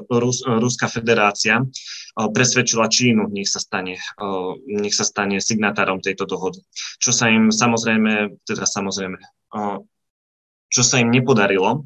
Rus, 0.08 0.40
Ruská 0.40 0.88
federácia 0.88 1.60
presvedčila 2.16 2.88
Čínu, 2.88 3.28
nech 3.28 3.52
sa 3.52 3.60
stane, 3.60 4.00
nech 4.64 4.96
sa 4.96 5.04
stane 5.04 5.36
signatárom 5.36 6.00
tejto 6.00 6.24
dohody. 6.24 6.64
Čo 6.96 7.12
sa 7.12 7.28
im 7.28 7.52
samozrejme, 7.52 8.40
teda 8.48 8.64
samozrejme, 8.64 9.20
čo 10.72 10.80
sa 10.80 10.96
im 10.96 11.12
nepodarilo. 11.12 11.84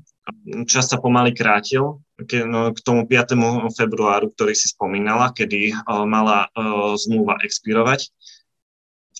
Čas 0.65 0.89
sa 0.89 0.97
pomaly 0.97 1.37
krátil 1.37 2.01
ke, 2.25 2.45
no, 2.49 2.73
k 2.73 2.79
tomu 2.81 3.05
5. 3.05 3.37
februáru, 3.77 4.33
ktorý 4.33 4.57
si 4.57 4.73
spomínala, 4.73 5.37
kedy 5.37 5.77
mala 6.09 6.49
zmluva 6.97 7.37
expirovať 7.45 8.09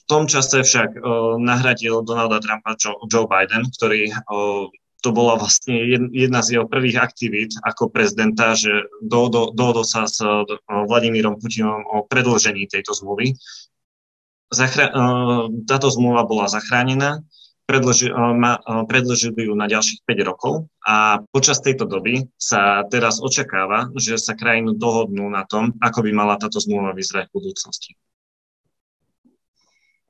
tom 0.07 0.29
čase 0.29 0.61
však 0.61 1.01
uh, 1.01 1.37
nahradil 1.41 2.05
Donalda 2.05 2.41
Trumpa 2.41 2.77
Joe, 2.77 2.97
Joe 3.09 3.29
Biden, 3.29 3.69
ktorý 3.73 4.13
uh, 4.13 4.69
to 5.01 5.13
bola 5.13 5.37
vlastne 5.37 5.77
jedna 6.13 6.41
z 6.41 6.57
jeho 6.57 6.67
prvých 6.69 6.97
aktivít 6.97 7.53
ako 7.61 7.93
prezidenta, 7.93 8.57
že 8.57 8.89
dohodol 9.05 9.85
sa 9.85 10.09
s 10.09 10.21
uh, 10.21 10.45
Vladimírom 10.69 11.41
Putinom 11.41 11.85
o 11.89 12.05
predlžení 12.09 12.69
tejto 12.69 12.97
zmluvy. 12.97 13.37
Zachra- 14.53 14.93
uh, 14.93 15.49
táto 15.65 15.89
zmluva 15.89 16.25
bola 16.29 16.53
zachránená, 16.53 17.25
predloži, 17.65 18.13
uh, 18.13 18.85
predložili 18.85 19.49
ju 19.49 19.53
na 19.57 19.67
ďalších 19.67 20.05
5 20.05 20.29
rokov 20.29 20.69
a 20.85 21.25
počas 21.33 21.61
tejto 21.65 21.89
doby 21.89 22.29
sa 22.37 22.85
teraz 22.89 23.21
očakáva, 23.21 23.89
že 23.97 24.21
sa 24.21 24.37
krajinu 24.37 24.77
dohodnú 24.77 25.29
na 25.33 25.49
tom, 25.49 25.73
ako 25.81 26.05
by 26.05 26.11
mala 26.13 26.37
táto 26.37 26.61
zmluva 26.61 26.93
vyzerať 26.93 27.29
v 27.33 27.37
budúcnosti. 27.41 27.91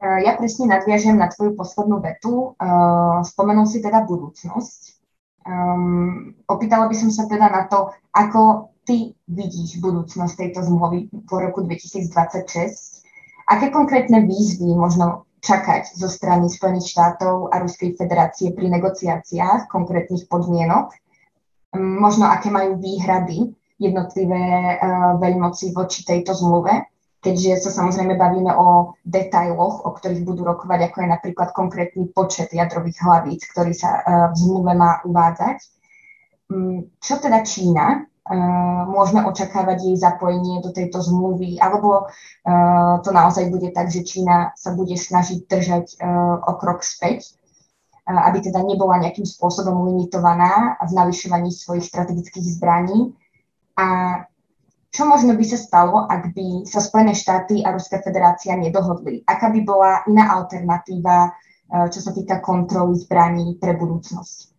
Eh, 0.04 0.18
ja 0.28 0.36
presne 0.36 0.68
nadviažem 0.68 1.16
na 1.16 1.32
tvoju 1.32 1.56
poslednú 1.56 2.04
vetu. 2.04 2.52
Eh, 2.60 3.18
spomenul 3.24 3.64
si 3.64 3.80
teda 3.80 4.04
budúcnosť. 4.04 5.00
Um, 5.44 6.32
opýtala 6.48 6.88
by 6.88 6.96
som 6.96 7.12
sa 7.12 7.28
teda 7.28 7.52
na 7.52 7.68
to, 7.68 7.92
ako 8.16 8.72
ty 8.88 9.12
vidíš 9.28 9.76
budúcnosť 9.76 10.40
tejto 10.40 10.64
zmluvy 10.64 11.12
po 11.28 11.36
roku 11.36 11.60
2026. 11.68 13.04
Aké 13.44 13.68
konkrétne 13.68 14.24
výzvy 14.24 14.72
možno 14.72 15.28
čakať 15.44 15.94
zo 15.94 16.08
strany 16.08 16.48
Spojených 16.48 16.88
štátov 16.88 17.52
a 17.52 17.60
Ruskej 17.60 18.00
federácie 18.00 18.56
pri 18.56 18.72
negociáciách 18.72 19.68
konkrétnych 19.68 20.24
podmienok? 20.26 20.96
Um, 21.76 22.00
možno 22.00 22.24
aké 22.26 22.48
majú 22.48 22.80
výhrady 22.80 23.52
jednotlivé 23.76 24.80
uh, 24.80 25.20
veľmoci 25.20 25.76
voči 25.76 26.02
tejto 26.08 26.32
zmluve? 26.32 26.88
keďže 27.24 27.64
sa 27.64 27.70
samozrejme 27.72 28.20
bavíme 28.20 28.52
o 28.52 28.92
detailoch, 29.00 29.88
o 29.88 29.90
ktorých 29.96 30.28
budú 30.28 30.44
rokovať, 30.44 30.92
ako 30.92 30.96
je 31.00 31.08
napríklad 31.08 31.48
konkrétny 31.56 32.04
počet 32.12 32.52
jadrových 32.52 33.00
hlavíc, 33.00 33.48
ktorý 33.48 33.72
sa 33.72 33.90
e, 33.96 34.00
v 34.28 34.34
zmluve 34.36 34.76
má 34.76 35.00
uvádzať. 35.08 35.58
Mm, 36.52 36.92
čo 37.00 37.16
teda 37.16 37.40
Čína? 37.40 38.04
E, 38.24 38.36
môžeme 38.88 39.24
očakávať 39.28 39.78
jej 39.92 39.96
zapojenie 40.00 40.64
do 40.64 40.72
tejto 40.72 41.04
zmluvy, 41.04 41.60
alebo 41.60 42.08
e, 42.08 42.52
to 43.04 43.10
naozaj 43.12 43.48
bude 43.52 43.72
tak, 43.76 43.92
že 43.92 44.04
Čína 44.04 44.56
sa 44.56 44.72
bude 44.72 44.96
snažiť 44.96 45.38
držať 45.48 45.86
o 46.44 46.52
krok 46.56 46.80
späť, 46.80 47.36
aby 48.04 48.44
teda 48.44 48.60
nebola 48.60 49.00
nejakým 49.00 49.24
spôsobom 49.24 49.88
limitovaná 49.88 50.76
v 50.84 50.92
navyšovaní 50.92 51.48
svojich 51.48 51.88
strategických 51.88 52.60
zbraní. 52.60 53.16
A 53.80 54.20
čo 54.94 55.10
možno 55.10 55.34
by 55.34 55.42
sa 55.42 55.58
stalo, 55.58 56.06
ak 56.06 56.30
by 56.38 56.62
sa 56.70 56.78
Spojené 56.78 57.18
štáty 57.18 57.66
a 57.66 57.74
Ruská 57.74 57.98
federácia 57.98 58.54
nedohodli? 58.54 59.26
Aká 59.26 59.50
by 59.50 59.60
bola 59.66 60.06
iná 60.06 60.30
alternatíva, 60.38 61.34
eh, 61.34 61.90
čo 61.90 61.98
sa 61.98 62.14
týka 62.14 62.38
kontroly 62.38 62.94
zbraní 63.02 63.58
pre 63.58 63.74
budúcnosť? 63.74 64.53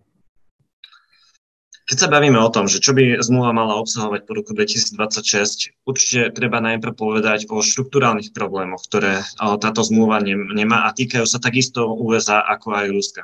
Keď 1.86 1.98
sa 2.01 2.10
bavíme 2.10 2.42
o 2.42 2.50
tom, 2.50 2.65
že 2.65 2.82
čo 2.82 2.98
by 2.98 3.22
zmluva 3.22 3.54
mala 3.54 3.77
obsahovať 3.77 4.25
po 4.25 4.34
roku 4.34 4.58
2026, 4.58 5.86
určite 5.86 6.34
treba 6.34 6.58
najprv 6.58 6.98
povedať 6.98 7.46
o 7.54 7.62
štruktúrálnych 7.62 8.34
problémoch, 8.34 8.82
ktoré 8.89 9.22
táto 9.38 9.86
zmluva 9.86 10.18
nemá 10.25 10.89
a 10.89 10.96
týkajú 10.98 11.30
sa 11.30 11.38
takisto 11.38 11.86
USA 11.94 12.42
ako 12.42 12.68
aj 12.74 12.86
Ruska. 12.89 13.24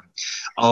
O, 0.62 0.70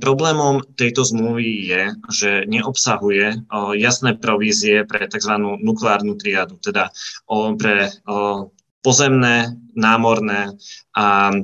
problémom 0.00 0.64
tejto 0.72 1.04
zmluvy 1.04 1.68
je, 1.68 1.82
že 2.08 2.30
neobsahuje 2.48 3.44
o, 3.52 3.76
jasné 3.76 4.16
provízie 4.16 4.88
pre 4.88 5.04
tzv. 5.04 5.36
nukleárnu 5.60 6.16
triadu, 6.16 6.56
teda 6.64 6.88
o, 7.28 7.52
pre 7.60 7.92
o, 8.08 8.48
pozemné, 8.80 9.52
námorné 9.76 10.56
a 10.96 11.36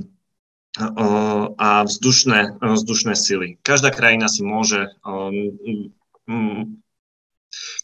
a 0.75 1.87
vzdušné, 1.87 2.59
vzdušné 2.59 3.15
sily. 3.15 3.63
Každá 3.63 3.95
krajina 3.95 4.27
si 4.27 4.43
môže 4.43 4.91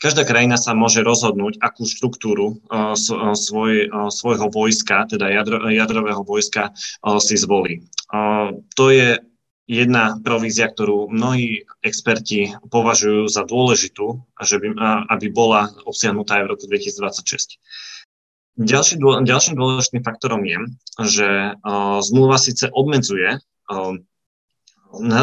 Každá 0.02 0.26
krajina 0.26 0.58
sa 0.58 0.74
môže 0.74 0.98
rozhodnúť, 1.06 1.62
akú 1.62 1.86
štruktúru 1.86 2.58
svoj, 3.38 3.86
svojho 4.10 4.50
vojska, 4.50 5.06
teda 5.06 5.30
jadro, 5.30 5.70
jadrového 5.70 6.26
vojska, 6.26 6.74
si 7.22 7.38
zvolí. 7.38 7.86
To 8.74 8.84
je 8.90 9.22
jedna 9.70 10.18
provízia, 10.26 10.66
ktorú 10.66 11.06
mnohí 11.14 11.62
experti 11.86 12.50
považujú 12.66 13.30
za 13.30 13.46
dôležitú, 13.46 14.18
aby 15.06 15.26
bola 15.30 15.70
obsiahnutá 15.86 16.42
aj 16.42 16.50
v 16.50 16.50
roku 16.50 16.66
2026. 16.66 17.62
Ďalší, 18.58 18.98
ďalším 19.00 19.54
dôležitým 19.56 20.02
faktorom 20.02 20.42
je, 20.42 20.58
že 21.06 21.28
uh, 21.54 22.02
zmluva 22.02 22.36
síce 22.36 22.66
obmedzuje 22.68 23.38
uh, 23.38 23.94
na, 25.00 25.22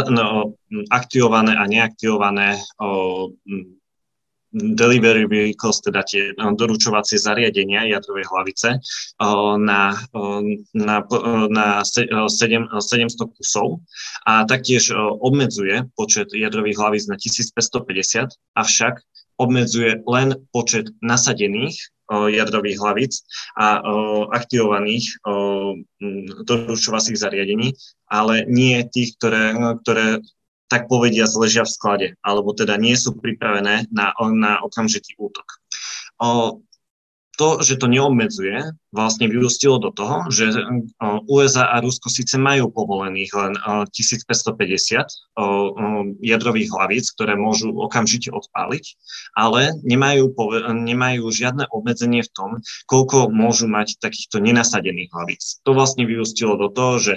aktivované 0.89 1.53
a 1.59 1.63
neaktivované 1.67 2.55
uh, 2.79 3.27
delivery 4.53 5.27
vehicles, 5.27 5.83
teda 5.83 6.01
tie 6.07 6.31
doručovacie 6.33 7.19
zariadenia 7.19 7.83
jadrovej 7.91 8.25
hlavice 8.31 8.79
na, 9.59 9.81
na, 10.73 10.95
na 11.51 11.67
7, 11.83 12.23
700 12.79 13.37
kusov 13.37 13.83
a 14.23 14.47
taktiež 14.47 14.95
obmedzuje 14.95 15.91
počet 15.99 16.31
jadrových 16.31 16.79
hlavíc 16.79 17.03
na 17.11 17.19
1550, 17.19 18.39
avšak 18.55 19.03
obmedzuje 19.37 20.01
len 20.07 20.39
počet 20.55 20.89
nasadených 21.03 21.77
jadrových 22.09 22.79
hlavíc 22.79 23.13
a 23.59 23.83
aktivovaných 24.31 25.19
doručovacích 26.47 27.19
zariadení, 27.19 27.75
ale 28.07 28.47
nie 28.47 28.83
tých, 28.87 29.19
ktoré, 29.19 29.55
ktoré 29.83 30.23
tak 30.67 30.91
povedia 30.91 31.27
ležia 31.35 31.63
v 31.63 31.71
sklade, 31.71 32.07
alebo 32.23 32.51
teda 32.51 32.75
nie 32.75 32.95
sú 32.99 33.15
pripravené 33.15 33.87
na, 33.91 34.11
na 34.35 34.59
okamžitý 34.63 35.15
útok 35.15 35.47
to, 37.37 37.61
že 37.61 37.77
to 37.77 37.85
neobmedzuje, 37.85 38.73
vlastne 38.89 39.29
vyústilo 39.29 39.77
do 39.77 39.93
toho, 39.93 40.25
že 40.33 40.49
USA 41.29 41.69
a 41.69 41.85
Rusko 41.85 42.09
síce 42.09 42.33
majú 42.41 42.73
povolených 42.73 43.31
len 43.37 43.53
1550 43.93 45.05
jadrových 46.25 46.69
hlavíc, 46.73 47.13
ktoré 47.13 47.37
môžu 47.37 47.69
okamžite 47.77 48.33
odpáliť, 48.33 48.97
ale 49.37 49.77
nemajú, 49.85 50.33
nemajú 50.73 51.29
žiadne 51.29 51.69
obmedzenie 51.69 52.25
v 52.25 52.31
tom, 52.33 52.49
koľko 52.89 53.29
môžu 53.29 53.69
mať 53.69 54.01
takýchto 54.01 54.41
nenasadených 54.41 55.13
hlavíc. 55.13 55.61
To 55.61 55.77
vlastne 55.77 56.09
vyústilo 56.09 56.57
do 56.57 56.73
toho, 56.73 56.97
že 56.97 57.13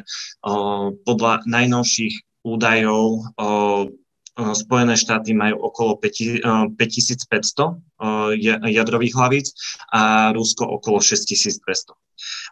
podľa 1.08 1.48
najnovších 1.48 2.44
údajov 2.44 3.24
Spojené 4.40 4.96
štáty 4.96 5.36
majú 5.36 5.68
okolo 5.68 6.00
5500 6.00 6.72
jadrových 8.68 9.14
hlavíc 9.16 9.52
a 9.92 10.32
Rusko 10.32 10.64
okolo 10.64 11.04
6200. 11.04 11.92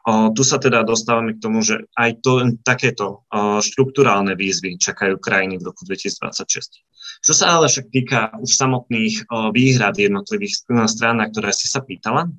Tu 0.08 0.42
sa 0.44 0.56
teda 0.56 0.80
dostávame 0.80 1.36
k 1.36 1.42
tomu, 1.44 1.60
že 1.60 1.84
aj 1.92 2.24
to, 2.24 2.40
takéto 2.64 3.24
štruktúrálne 3.60 4.32
výzvy 4.32 4.80
čakajú 4.80 5.20
krajiny 5.20 5.60
v 5.60 5.68
roku 5.68 5.84
2026. 5.84 7.24
Čo 7.24 7.32
sa 7.36 7.60
ale 7.60 7.68
však 7.68 7.86
týka 7.92 8.32
už 8.40 8.48
samotných 8.48 9.28
výhrad 9.52 9.96
jednotlivých 9.96 10.64
strán, 10.88 11.20
na 11.20 11.28
ktoré 11.28 11.52
si 11.52 11.68
sa 11.68 11.84
pýtala, 11.84 12.32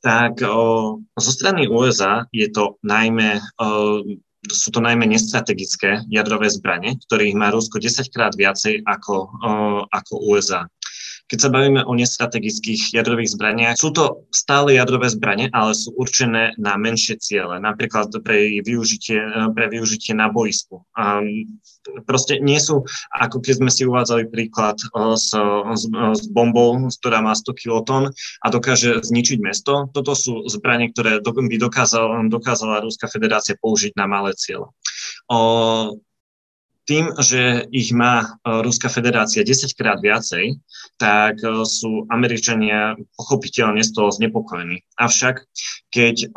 tak 0.00 0.40
zo 1.16 1.30
strany 1.32 1.68
USA 1.68 2.24
je 2.32 2.48
to 2.52 2.80
najmä 2.84 3.40
sú 4.48 4.72
to 4.72 4.80
najmä 4.80 5.04
nestrategické 5.04 6.00
jadrové 6.08 6.48
zbranie, 6.48 6.96
ktorých 7.04 7.36
má 7.36 7.52
Rusko 7.52 7.76
10 7.76 8.08
krát 8.08 8.32
viacej 8.32 8.80
ako, 8.88 9.28
ako 9.92 10.14
USA. 10.32 10.64
Keď 11.30 11.38
sa 11.38 11.54
bavíme 11.54 11.86
o 11.86 11.94
nestrategických 11.94 12.90
jadrových 12.90 13.38
zbraniach, 13.38 13.78
sú 13.78 13.94
to 13.94 14.26
stále 14.34 14.74
jadrové 14.74 15.06
zbranie, 15.06 15.46
ale 15.54 15.78
sú 15.78 15.94
určené 15.94 16.58
na 16.58 16.74
menšie 16.74 17.22
ciele, 17.22 17.62
napríklad 17.62 18.10
pre 18.26 18.58
využitie, 18.66 19.22
pre 19.54 19.70
využitie 19.70 20.10
na 20.18 20.26
boisku. 20.26 20.82
A 20.98 21.22
proste 22.02 22.42
nie 22.42 22.58
sú, 22.58 22.82
ako 23.14 23.38
keď 23.38 23.54
sme 23.62 23.70
si 23.70 23.86
uvádzali 23.86 24.26
príklad 24.26 24.82
s, 25.14 25.30
s, 25.30 25.82
s 25.94 26.22
bombou, 26.34 26.74
ktorá 26.98 27.22
má 27.22 27.32
100 27.38 27.62
kiloton 27.62 28.02
a 28.42 28.46
dokáže 28.50 28.98
zničiť 29.00 29.38
mesto. 29.38 29.86
Toto 29.94 30.18
sú 30.18 30.44
zbranie, 30.50 30.90
ktoré 30.90 31.22
by 31.22 31.56
dokázala, 31.62 32.26
dokázala 32.26 32.82
Ruská 32.82 33.06
federácia 33.06 33.54
použiť 33.54 33.94
na 33.94 34.10
malé 34.10 34.34
ciele. 34.34 34.66
Tým, 36.90 37.14
že 37.22 37.70
ich 37.70 37.94
má 37.94 38.26
e, 38.26 38.26
Ruská 38.66 38.90
federácia 38.90 39.46
10 39.46 39.78
krát 39.78 40.02
viacej, 40.02 40.58
tak 40.98 41.38
e, 41.38 41.62
sú 41.62 42.10
Američania 42.10 42.98
pochopiteľne 43.14 43.86
z 43.86 43.94
toho 43.94 44.10
znepokojení. 44.10 44.82
Avšak, 44.98 45.46
keď 45.94 46.26
e, 46.26 46.28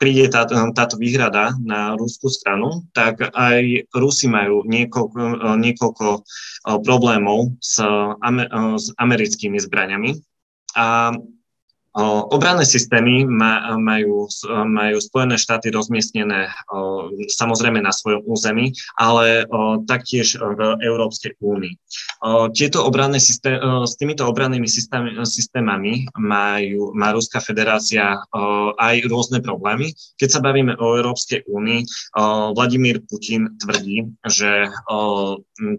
príde 0.00 0.32
táto, 0.32 0.56
táto 0.72 0.96
výhrada 0.96 1.52
na 1.60 1.92
ruskú 1.92 2.32
stranu, 2.32 2.88
tak 2.96 3.20
aj 3.20 3.84
Rusi 3.92 4.32
majú 4.32 4.64
niekoľko, 4.64 5.60
niekoľko 5.60 6.24
problémov 6.80 7.52
s, 7.60 7.84
s 8.80 8.86
americkými 8.96 9.60
zbraniami. 9.60 10.16
A 10.72 11.12
Obranné 12.30 12.62
systémy 12.62 13.26
majú, 13.26 14.30
majú 14.46 14.96
Spojené 15.02 15.34
štáty 15.34 15.74
rozmiestnené 15.74 16.46
samozrejme 17.26 17.82
na 17.82 17.90
svojom 17.90 18.22
území, 18.30 18.70
ale 18.94 19.42
taktiež 19.90 20.38
v 20.38 20.60
Európskej 20.86 21.34
únii. 21.42 21.74
Tieto 22.54 22.86
obranné 22.86 23.18
systém, 23.18 23.58
s 23.82 23.98
týmito 23.98 24.22
obrannými 24.22 24.70
systém, 24.70 25.18
systémami 25.26 26.06
majú, 26.14 26.94
má 26.94 27.10
Ruská 27.10 27.42
federácia 27.42 28.22
aj 28.78 28.96
rôzne 29.10 29.42
problémy. 29.42 29.90
Keď 30.14 30.28
sa 30.30 30.40
bavíme 30.44 30.78
o 30.78 30.94
Európskej 30.94 31.42
únii, 31.50 31.80
Vladimír 32.54 33.02
Putin 33.10 33.50
tvrdí, 33.58 34.06
že 34.30 34.70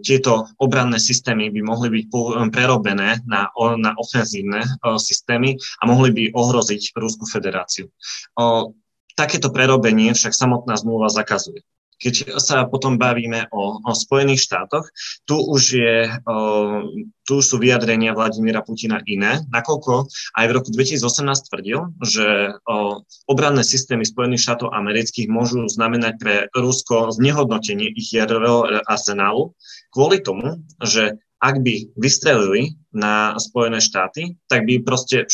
tieto 0.03 0.51
obranné 0.59 0.99
systémy 0.99 1.55
by 1.55 1.61
mohli 1.63 1.87
byť 1.87 2.03
prerobené 2.51 3.23
na, 3.23 3.47
na 3.79 3.91
ofenzívne 3.95 4.67
systémy 4.99 5.55
a 5.79 5.83
mohli 5.87 6.00
mohli 6.01 6.17
by 6.17 6.23
ohroziť 6.33 6.97
Ruskú 6.97 7.29
federáciu. 7.29 7.93
O, 8.33 8.73
takéto 9.13 9.53
prerobenie 9.53 10.17
však 10.17 10.33
samotná 10.33 10.73
zmluva 10.73 11.13
zakazuje. 11.13 11.61
Keď 12.01 12.41
sa 12.41 12.65
potom 12.65 12.97
bavíme 12.97 13.45
o, 13.53 13.77
o 13.85 13.91
Spojených 13.93 14.49
štátoch, 14.49 14.89
tu 15.29 15.37
už, 15.37 15.61
je, 15.77 16.09
o, 16.25 16.89
tu 17.21 17.45
sú 17.45 17.61
vyjadrenia 17.61 18.17
Vladimíra 18.17 18.65
Putina 18.65 19.05
iné, 19.05 19.45
nakoľko 19.53 20.09
aj 20.09 20.45
v 20.49 20.55
roku 20.57 20.73
2018 20.73 20.97
tvrdil, 21.45 21.93
že 22.01 22.57
o, 22.65 23.05
obranné 23.29 23.61
systémy 23.61 24.01
Spojených 24.01 24.41
štátov 24.41 24.73
amerických 24.73 25.29
môžu 25.29 25.69
znamenať 25.69 26.13
pre 26.17 26.35
Rusko 26.57 27.13
znehodnotenie 27.13 27.93
ich 27.93 28.09
jadrového 28.09 28.81
arzenálu 28.89 29.53
kvôli 29.93 30.25
tomu, 30.25 30.65
že 30.81 31.21
ak 31.41 31.55
by 31.65 31.89
vystrelili 31.97 32.77
na 32.93 33.33
Spojené 33.41 33.81
štáty, 33.81 34.37
tak 34.45 34.69
by 34.69 34.85
proste 34.85 35.25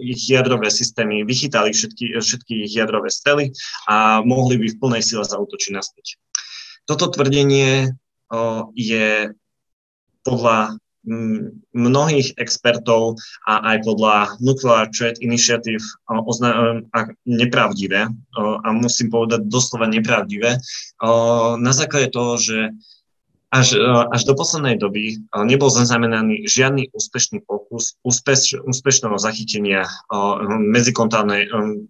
ich 0.00 0.22
jadrové 0.24 0.72
systémy 0.72 1.28
vychytali 1.28 1.76
všetky, 1.76 2.16
všetky 2.16 2.64
ich 2.64 2.72
jadrové 2.72 3.12
strely 3.12 3.52
a 3.84 4.24
mohli 4.24 4.56
by 4.56 4.66
v 4.72 4.78
plnej 4.80 5.02
sile 5.04 5.28
zautočiť 5.28 5.70
naspäť. 5.76 6.16
Toto 6.88 7.12
tvrdenie 7.12 7.92
o, 8.32 8.72
je 8.72 9.36
podľa 10.24 10.80
mnohých 11.74 12.38
expertov 12.38 13.18
a 13.50 13.74
aj 13.74 13.76
podľa 13.82 14.38
Nuclear 14.38 14.86
Trade 14.94 15.18
Initiative 15.18 15.82
ozna- 16.06 16.78
nepravdivé 17.26 18.06
a 18.38 18.68
musím 18.70 19.10
povedať 19.10 19.50
doslova 19.50 19.90
nepravdivé 19.90 20.62
na 21.58 21.72
základe 21.74 22.14
toho, 22.14 22.38
že 22.38 22.70
až, 23.52 23.76
e, 23.76 23.84
až 23.84 24.24
do 24.24 24.32
poslednej 24.32 24.80
doby 24.80 25.04
e, 25.12 25.16
nebol 25.44 25.68
zaznamenaný 25.68 26.48
žiadny 26.48 26.88
úspešný 26.96 27.44
pokus 27.44 28.00
úspeš, 28.00 28.56
úspešného 28.64 29.20
zachytenia 29.20 29.84
e, 29.84 29.90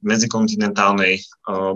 medzikontinentálnej 0.02 1.22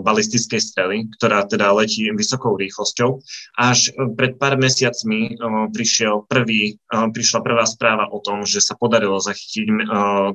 balistickej 0.03 0.59
strely, 0.59 0.97
ktorá 1.15 1.47
teda 1.47 1.71
letí 1.71 2.11
vysokou 2.11 2.59
rýchlosťou. 2.59 3.23
Až 3.55 3.95
pred 4.19 4.35
pár 4.35 4.59
mesiacmi 4.59 5.37
prišiel 5.71 6.25
prvý, 6.27 6.81
prišla 6.89 7.39
prvá 7.45 7.63
správa 7.63 8.09
o 8.09 8.19
tom, 8.19 8.43
že 8.43 8.59
sa 8.59 8.75
podarilo 8.75 9.21
zachytiť 9.21 9.67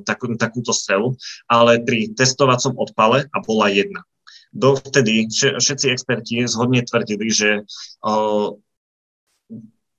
takú, 0.06 0.32
takúto 0.38 0.72
strelu, 0.72 1.12
ale 1.50 1.82
pri 1.82 2.14
testovacom 2.14 2.78
odpale 2.78 3.28
a 3.28 3.38
bola 3.42 3.68
jedna. 3.68 4.06
Dovtedy 4.52 5.28
všetci 5.32 5.86
experti 5.90 6.44
zhodne 6.46 6.84
tvrdili, 6.84 7.28
že 7.32 7.64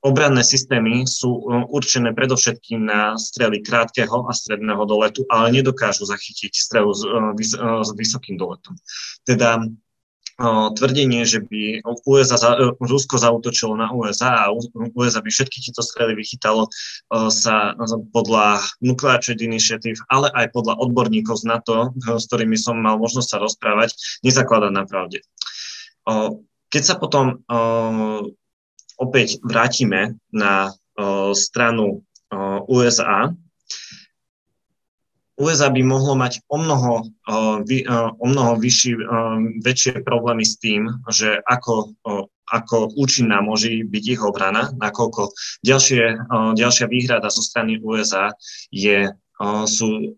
Obranné 0.04 0.44
systémy 0.44 1.08
sú 1.08 1.48
určené 1.72 2.12
predovšetkým 2.12 2.84
na 2.84 3.16
strely 3.16 3.64
krátkeho 3.64 4.28
a 4.28 4.36
stredného 4.36 4.84
doletu, 4.84 5.24
ale 5.32 5.56
nedokážu 5.56 6.04
zachytiť 6.04 6.52
strelu 6.52 6.92
s, 6.92 7.08
s 7.56 7.90
vysokým 7.96 8.36
doletom. 8.36 8.76
Teda 9.24 9.64
tvrdenie, 10.76 11.24
že 11.24 11.46
by 11.46 11.86
USA, 12.10 12.58
Rusko 12.82 13.22
zautočilo 13.22 13.78
na 13.78 13.94
USA 13.94 14.50
a 14.50 14.52
USA 14.98 15.22
by 15.22 15.30
všetky 15.30 15.62
tieto 15.62 15.86
strely 15.86 16.18
vychytalo 16.18 16.68
sa 17.30 17.78
podľa 18.12 18.66
Nuclear 18.82 19.22
Trade 19.22 19.46
Initiative, 19.46 20.02
ale 20.10 20.34
aj 20.34 20.52
podľa 20.52 20.84
odborníkov 20.84 21.38
z 21.38 21.48
NATO, 21.48 21.94
s 21.96 22.26
ktorými 22.28 22.58
som 22.58 22.82
mal 22.82 22.98
možnosť 22.98 23.30
sa 23.30 23.38
rozprávať, 23.40 23.94
nezakladá 24.26 24.74
na 24.74 24.90
pravde. 24.90 25.22
Keď 26.74 26.82
sa 26.82 26.98
potom 26.98 27.46
opäť 29.00 29.42
vrátime 29.42 30.18
na 30.30 30.74
stranu 31.34 32.06
USA, 32.70 33.34
USA 35.34 35.74
by 35.74 35.82
mohlo 35.82 36.14
mať 36.14 36.46
o 36.46 36.62
mnoho, 36.62 37.10
o 38.22 38.26
mnoho 38.26 38.54
vyšší, 38.62 38.94
väčšie 39.66 40.06
problémy 40.06 40.46
s 40.46 40.62
tým, 40.62 40.86
že 41.10 41.42
ako, 41.50 41.98
ako 42.54 42.94
účinná 42.94 43.42
môže 43.42 43.82
byť 43.82 44.04
ich 44.14 44.22
obrana, 44.22 44.70
nakoľko 44.78 45.34
ďalšie, 45.66 46.30
ďalšia 46.54 46.86
výhrada 46.86 47.34
zo 47.34 47.42
strany 47.42 47.82
USA 47.82 48.30
je, 48.70 49.10
sú 49.66 50.14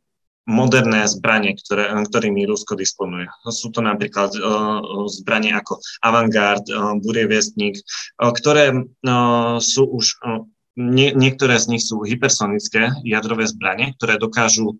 moderné 0.45 1.09
zbranie, 1.09 1.57
ktoré, 1.57 1.89
ktorými 1.89 2.45
Rusko 2.45 2.77
disponuje. 2.77 3.25
Sú 3.49 3.73
to 3.73 3.81
napríklad 3.81 4.29
uh, 4.37 4.79
zbranie 5.09 5.57
ako 5.57 5.81
Avantgard, 6.05 6.65
uh, 6.69 6.93
Burieviestnik, 7.01 7.81
uh, 8.21 8.29
ktoré 8.29 8.73
uh, 8.73 9.57
sú 9.57 9.89
už, 9.89 10.21
uh, 10.21 10.45
nie, 10.77 11.17
niektoré 11.17 11.57
z 11.57 11.73
nich 11.73 11.83
sú 11.83 12.05
hypersonické 12.05 12.93
jadrové 13.01 13.49
zbranie, 13.49 13.97
ktoré 13.97 14.21
dokážu 14.21 14.77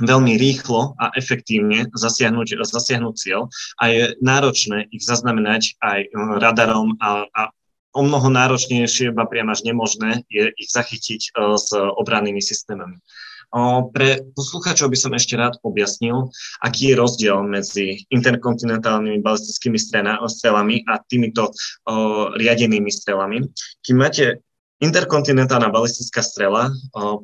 veľmi 0.00 0.38
rýchlo 0.38 0.94
a 0.96 1.10
efektívne 1.18 1.90
zasiahnuť, 1.92 2.62
zasiahnuť 2.62 3.14
cieľ 3.18 3.50
a 3.82 3.84
je 3.90 4.02
náročné 4.22 4.86
ich 4.94 5.02
zaznamenať 5.02 5.74
aj 5.82 6.00
radarom 6.38 6.94
a, 7.02 7.26
a 7.34 7.42
o 7.98 8.06
mnoho 8.06 8.30
náročnejšie, 8.30 9.10
ba 9.10 9.26
priam 9.26 9.50
až 9.50 9.66
nemožné 9.66 10.22
je 10.30 10.54
ich 10.54 10.70
zachytiť 10.70 11.34
s 11.34 11.68
obrannými 11.74 12.38
systémami. 12.38 13.02
Pre 13.94 14.08
poslucháčov 14.36 14.92
by 14.92 14.98
som 15.00 15.12
ešte 15.16 15.34
rád 15.38 15.56
objasnil, 15.64 16.28
aký 16.60 16.92
je 16.92 17.00
rozdiel 17.00 17.40
medzi 17.48 18.04
interkontinentálnymi 18.12 19.24
balistickými 19.24 19.80
strelami 20.28 20.84
a 20.84 21.00
týmito 21.08 21.50
riadenými 22.36 22.92
strelami. 22.92 23.44
Kým 23.80 23.96
máte 23.96 24.44
Interkontinentálna 24.78 25.74
balistická 25.74 26.22
strela 26.22 26.70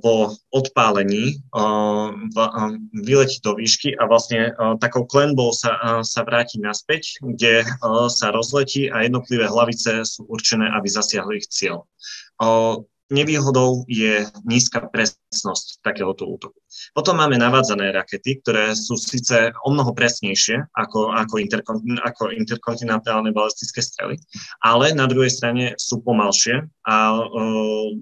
po 0.02 0.34
odpálení 0.50 1.38
vyletí 2.98 3.38
do 3.46 3.54
výšky 3.54 3.94
a 3.94 4.10
vlastne 4.10 4.50
takou 4.82 5.06
klenbou 5.06 5.54
sa, 5.54 6.02
sa 6.02 6.26
vráti 6.26 6.58
naspäť, 6.58 7.22
kde 7.22 7.62
sa 8.10 8.34
rozletí 8.34 8.90
a 8.90 9.06
jednotlivé 9.06 9.46
hlavice 9.46 10.02
sú 10.02 10.26
určené, 10.26 10.66
aby 10.74 10.88
zasiahli 10.90 11.38
ich 11.38 11.46
cieľ. 11.46 11.86
Nevýhodou 13.12 13.84
je 13.84 14.24
nízka 14.48 14.80
presnosť 14.88 15.84
takéhoto 15.84 16.24
útoku. 16.24 16.56
Potom 16.96 17.20
máme 17.20 17.36
navádzané 17.36 17.92
rakety, 17.92 18.40
ktoré 18.40 18.72
sú 18.72 18.96
síce 18.96 19.52
o 19.60 19.68
mnoho 19.68 19.92
presnejšie 19.92 20.72
ako, 20.72 21.12
ako, 21.12 21.36
interkon, 21.36 21.84
ako 22.00 22.32
interkontinentálne 22.32 23.28
balistické 23.28 23.84
strely, 23.84 24.16
ale 24.64 24.96
na 24.96 25.04
druhej 25.04 25.28
strane 25.28 25.76
sú 25.76 26.00
pomalšie 26.00 26.64
a 26.88 26.96
uh, 27.12 27.92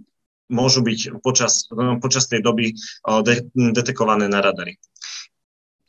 môžu 0.47 0.87
byť 0.87 1.19
počas, 1.19 1.67
počas 1.99 2.31
tej 2.31 2.47
doby 2.47 2.71
uh, 2.71 3.27
de, 3.27 3.43
detekované 3.75 4.31
na 4.31 4.39
radary. 4.39 4.79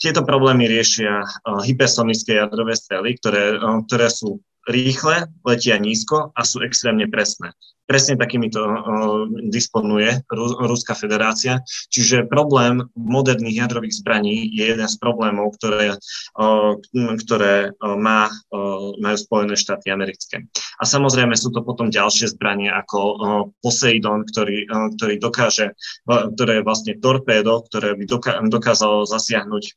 Tieto 0.01 0.25
problémy 0.25 0.65
riešia 0.65 1.21
uh, 1.21 1.61
hypersonické 1.61 2.41
jadrové 2.41 2.73
strely, 2.73 3.21
ktoré, 3.21 3.61
uh, 3.61 3.77
ktoré 3.85 4.09
sú 4.09 4.41
rýchle, 4.65 5.29
letia 5.45 5.77
nízko 5.77 6.33
a 6.33 6.41
sú 6.41 6.65
extrémne 6.65 7.05
presné. 7.11 7.53
Presne 7.83 8.15
takýmito 8.15 8.63
uh, 8.63 9.27
disponuje 9.51 10.23
Ru- 10.31 10.55
Ruská 10.71 10.95
federácia. 10.95 11.59
Čiže 11.91 12.31
problém 12.31 12.79
moderných 12.95 13.59
jadrových 13.59 13.99
zbraní 13.99 14.47
je 14.55 14.71
jeden 14.71 14.87
z 14.87 14.95
problémov, 15.03 15.59
ktoré, 15.59 15.99
uh, 16.39 16.71
ktoré 16.95 17.75
uh, 17.75 17.99
má, 17.99 18.31
uh, 18.31 18.95
majú 19.03 19.17
Spojené 19.19 19.59
štáty 19.59 19.91
americké. 19.91 20.47
A 20.79 20.87
samozrejme 20.87 21.35
sú 21.35 21.51
to 21.51 21.59
potom 21.59 21.91
ďalšie 21.91 22.31
zbranie 22.31 22.71
ako 22.71 22.99
uh, 23.03 23.15
Poseidon, 23.59 24.23
ktorý, 24.31 24.63
uh, 24.63 24.87
ktorý 24.95 25.19
dokáže, 25.19 25.75
uh, 26.07 26.31
ktoré 26.31 26.63
je 26.63 26.67
vlastne 26.67 26.93
torpédo, 27.03 27.67
ktoré 27.67 27.99
by 27.99 28.07
doká- 28.07 28.39
dokázalo 28.47 29.03
zasiahnuť 29.03 29.75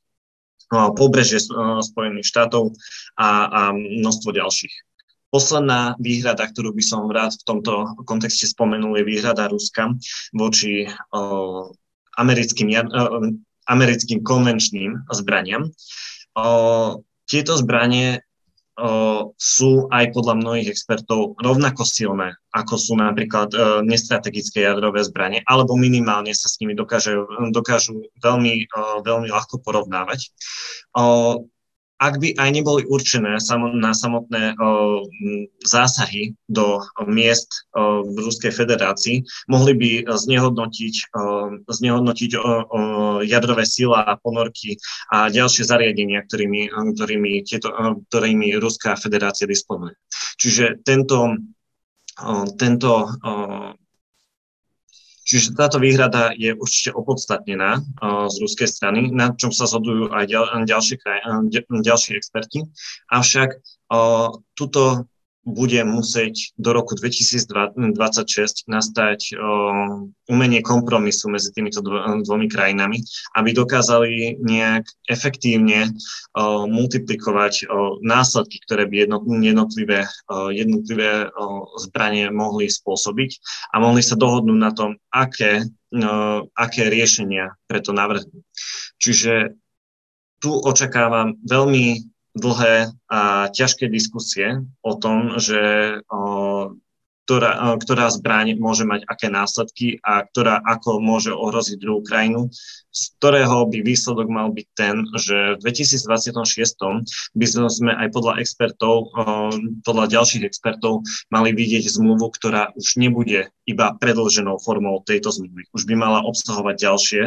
pobrežie 0.99 1.39
Spojených 1.79 2.27
štátov 2.27 2.75
a, 3.15 3.29
a 3.47 3.61
množstvo 3.71 4.35
ďalších. 4.35 4.86
Posledná 5.31 5.99
výhrada, 5.99 6.47
ktorú 6.47 6.73
by 6.73 6.85
som 6.85 7.11
rád 7.11 7.35
v 7.35 7.47
tomto 7.47 7.73
kontexte 8.07 8.47
spomenul, 8.47 8.97
je 9.01 9.09
výhrada 9.09 9.51
Ruska 9.51 9.93
voči 10.33 10.87
o, 11.11 11.73
americkým, 12.17 12.73
o, 12.73 12.83
americkým 13.67 14.23
konvenčným 14.23 15.07
zbraniam. 15.11 15.69
O, 16.39 17.03
tieto 17.27 17.59
zbranie 17.59 18.27
sú 19.41 19.89
aj 19.89 20.13
podľa 20.13 20.37
mnohých 20.37 20.69
expertov 20.69 21.41
rovnako 21.41 21.89
silné, 21.89 22.37
ako 22.53 22.77
sú 22.77 22.93
napríklad 23.01 23.49
e, 23.57 23.59
nestrategické 23.89 24.69
jadrové 24.69 25.01
zbranie, 25.01 25.41
alebo 25.49 25.81
minimálne 25.81 26.37
sa 26.37 26.53
s 26.53 26.61
nimi 26.61 26.77
dokážu, 26.77 27.25
dokážu 27.57 28.05
veľmi, 28.21 28.69
veľmi 29.01 29.29
ľahko 29.33 29.65
porovnávať 29.65 30.29
ak 31.97 32.21
by 32.21 32.37
aj 32.37 32.51
neboli 32.53 32.85
určené 32.85 33.41
na 33.81 33.93
samotné 33.97 34.53
zásahy 35.65 36.37
do 36.45 36.85
miest 37.09 37.49
v 37.77 38.17
Ruskej 38.21 38.53
federácii, 38.53 39.25
mohli 39.49 39.73
by 39.73 39.91
znehodnotiť, 40.05 40.95
znehodnotiť 41.65 42.31
jadrové 43.25 43.65
sila 43.65 44.05
a 44.05 44.21
ponorky 44.21 44.77
a 45.09 45.33
ďalšie 45.33 45.65
zariadenia, 45.65 46.21
ktorými, 46.29 46.69
ktorými, 46.69 47.33
tieto, 47.49 47.73
ktorými 48.13 48.53
Ruská 48.61 49.01
federácia 49.01 49.49
disponuje. 49.49 49.97
Čiže 50.37 50.85
tento, 50.85 51.33
tento 52.61 52.91
Čiže 55.27 55.59
táto 55.59 55.83
výhrada 55.83 56.31
je 56.39 56.55
určite 56.55 56.95
opodstatnená 56.95 57.83
uh, 57.83 58.31
z 58.31 58.37
ruskej 58.47 58.71
strany, 58.71 59.11
na 59.11 59.35
čom 59.35 59.51
sa 59.51 59.67
zhodujú 59.67 60.15
aj 60.15 60.25
ďal, 60.31 60.45
kraj, 61.03 61.19
ďalší 61.83 62.15
experti. 62.15 62.63
Avšak 63.11 63.59
uh, 63.91 64.31
tuto 64.55 65.11
bude 65.47 65.79
musieť 65.87 66.59
do 66.59 66.75
roku 66.75 66.99
2026 66.99 67.79
nastať 68.67 69.39
umenie 70.27 70.59
kompromisu 70.59 71.31
medzi 71.31 71.55
týmito 71.55 71.79
dvomi 72.27 72.51
krajinami, 72.51 72.99
aby 73.39 73.55
dokázali 73.55 74.43
nejak 74.43 74.91
efektívne 75.07 75.95
multiplikovať 76.67 77.71
následky, 78.03 78.59
ktoré 78.67 78.91
by 78.91 79.07
jednotlivé, 79.39 80.11
jednotlivé 80.51 81.31
zbranie 81.79 82.27
mohli 82.35 82.67
spôsobiť 82.67 83.31
a 83.71 83.79
mohli 83.79 84.03
sa 84.03 84.19
dohodnúť 84.19 84.59
na 84.59 84.75
tom, 84.75 84.99
aké, 85.15 85.63
aké 86.59 86.83
riešenia 86.91 87.55
preto 87.71 87.95
navrhnú. 87.95 88.43
Čiže 88.99 89.55
tu 90.43 90.59
očakávam 90.59 91.39
veľmi 91.47 92.16
dlhé 92.37 92.93
a 93.09 93.49
ťažké 93.49 93.89
diskusie 93.89 94.61
o 94.85 94.93
tom, 95.01 95.41
že 95.41 95.59
ktorá, 97.27 97.75
ktorá 97.83 98.07
zbraň 98.07 98.55
môže 98.55 98.87
mať 98.87 99.03
aké 99.11 99.27
následky 99.27 99.99
a 99.99 100.23
ktorá 100.23 100.63
ako 100.63 101.03
môže 101.03 101.35
ohroziť 101.35 101.83
druhú 101.83 101.99
krajinu, 102.07 102.55
z 102.95 103.03
ktorého 103.19 103.67
by 103.67 103.83
výsledok 103.83 104.31
mal 104.31 104.55
byť 104.55 104.67
ten, 104.79 105.03
že 105.19 105.59
v 105.59 105.67
2026 105.67 106.07
by 107.35 107.47
sme 107.51 107.93
aj 107.99 108.09
podľa 108.15 108.39
expertov, 108.39 109.11
podľa 109.83 110.07
ďalších 110.07 110.47
expertov 110.47 111.03
mali 111.35 111.51
vidieť 111.51 111.91
zmluvu, 111.99 112.31
ktorá 112.31 112.71
už 112.79 112.95
nebude 112.95 113.51
iba 113.67 113.99
predlženou 113.99 114.63
formou 114.63 115.03
tejto 115.03 115.35
zmluvy. 115.35 115.67
Už 115.75 115.83
by 115.83 115.99
mala 115.99 116.23
obsahovať 116.23 116.79
ďalšie, 116.79 117.23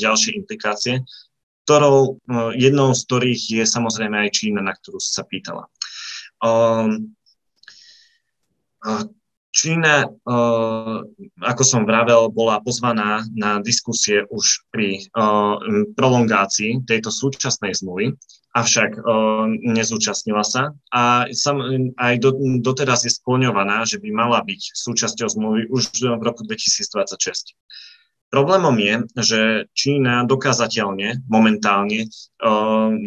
ďalšie 0.00 0.40
implikácie, 0.40 1.04
ktorou, 1.64 2.20
no, 2.28 2.52
jednou 2.52 2.92
z 2.92 3.00
ktorých 3.08 3.42
je 3.60 3.64
samozrejme 3.64 4.28
aj 4.28 4.36
Čína, 4.36 4.60
na 4.60 4.76
ktorú 4.76 5.00
sa 5.00 5.24
pýtala. 5.24 5.66
Um, 6.44 7.16
Čína, 9.54 10.10
ako 11.38 11.62
som 11.62 11.86
vravel, 11.86 12.26
bola 12.34 12.58
pozvaná 12.58 13.22
na 13.30 13.62
diskusie 13.62 14.26
už 14.26 14.66
pri 14.74 15.06
prolongácii 15.94 16.82
tejto 16.82 17.14
súčasnej 17.14 17.70
zmluvy, 17.70 18.18
avšak 18.50 18.98
nezúčastnila 19.62 20.42
sa 20.42 20.74
a 20.90 21.30
aj 21.30 22.14
doteraz 22.66 23.06
je 23.06 23.14
skloňovaná, 23.14 23.86
že 23.86 24.02
by 24.02 24.10
mala 24.10 24.42
byť 24.42 24.74
súčasťou 24.74 25.30
zmluvy 25.30 25.70
už 25.70 26.02
v 26.02 26.22
roku 26.26 26.42
2026. 26.42 27.54
Problémom 28.34 28.74
je, 28.82 28.94
že 29.22 29.40
Čína 29.78 30.26
dokázateľne 30.26 31.22
momentálne 31.30 32.10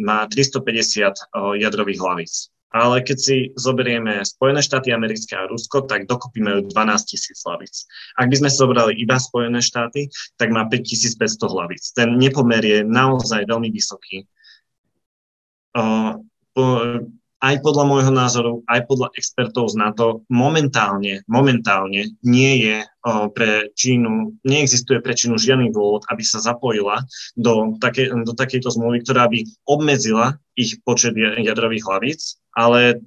má 0.00 0.24
350 0.24 1.60
jadrových 1.60 2.00
hlavíc 2.00 2.48
ale 2.68 3.00
keď 3.00 3.18
si 3.18 3.36
zoberieme 3.56 4.20
Spojené 4.20 4.60
štáty 4.60 4.92
americké 4.92 5.32
a 5.36 5.48
Rusko, 5.48 5.88
tak 5.88 6.04
dokopy 6.04 6.44
majú 6.44 6.68
12 6.68 7.08
tisíc 7.08 7.40
hlavíc. 7.40 7.88
Ak 8.20 8.28
by 8.28 8.36
sme 8.44 8.50
zobrali 8.52 8.92
iba 9.00 9.16
Spojené 9.16 9.64
štáty, 9.64 10.12
tak 10.36 10.52
má 10.52 10.68
5500 10.68 11.48
hlavíc. 11.48 11.96
Ten 11.96 12.20
nepomer 12.20 12.60
je 12.60 12.84
naozaj 12.84 13.48
veľmi 13.48 13.72
vysoký. 13.72 14.28
Uh, 17.40 17.48
aj 17.48 17.62
podľa 17.62 17.84
môjho 17.86 18.10
názoru, 18.10 18.52
aj 18.66 18.90
podľa 18.90 19.14
expertov 19.14 19.70
z 19.70 19.78
NATO, 19.78 20.26
momentálne, 20.26 21.22
momentálne 21.30 22.10
nie 22.26 22.52
je 22.66 22.76
pre 23.30 23.70
Čínu, 23.78 24.42
neexistuje 24.42 24.98
pre 24.98 25.14
Čínu 25.14 25.38
žiadny 25.38 25.70
dôvod, 25.70 26.02
aby 26.10 26.26
sa 26.26 26.42
zapojila 26.42 27.06
do, 27.38 27.78
take, 27.78 28.10
do 28.10 28.34
takejto 28.34 28.74
zmluvy, 28.74 29.06
ktorá 29.06 29.30
by 29.30 29.46
obmedzila 29.70 30.34
ich 30.58 30.82
počet 30.82 31.14
jadrových 31.16 31.86
hlavíc, 31.86 32.42
ale 32.58 32.98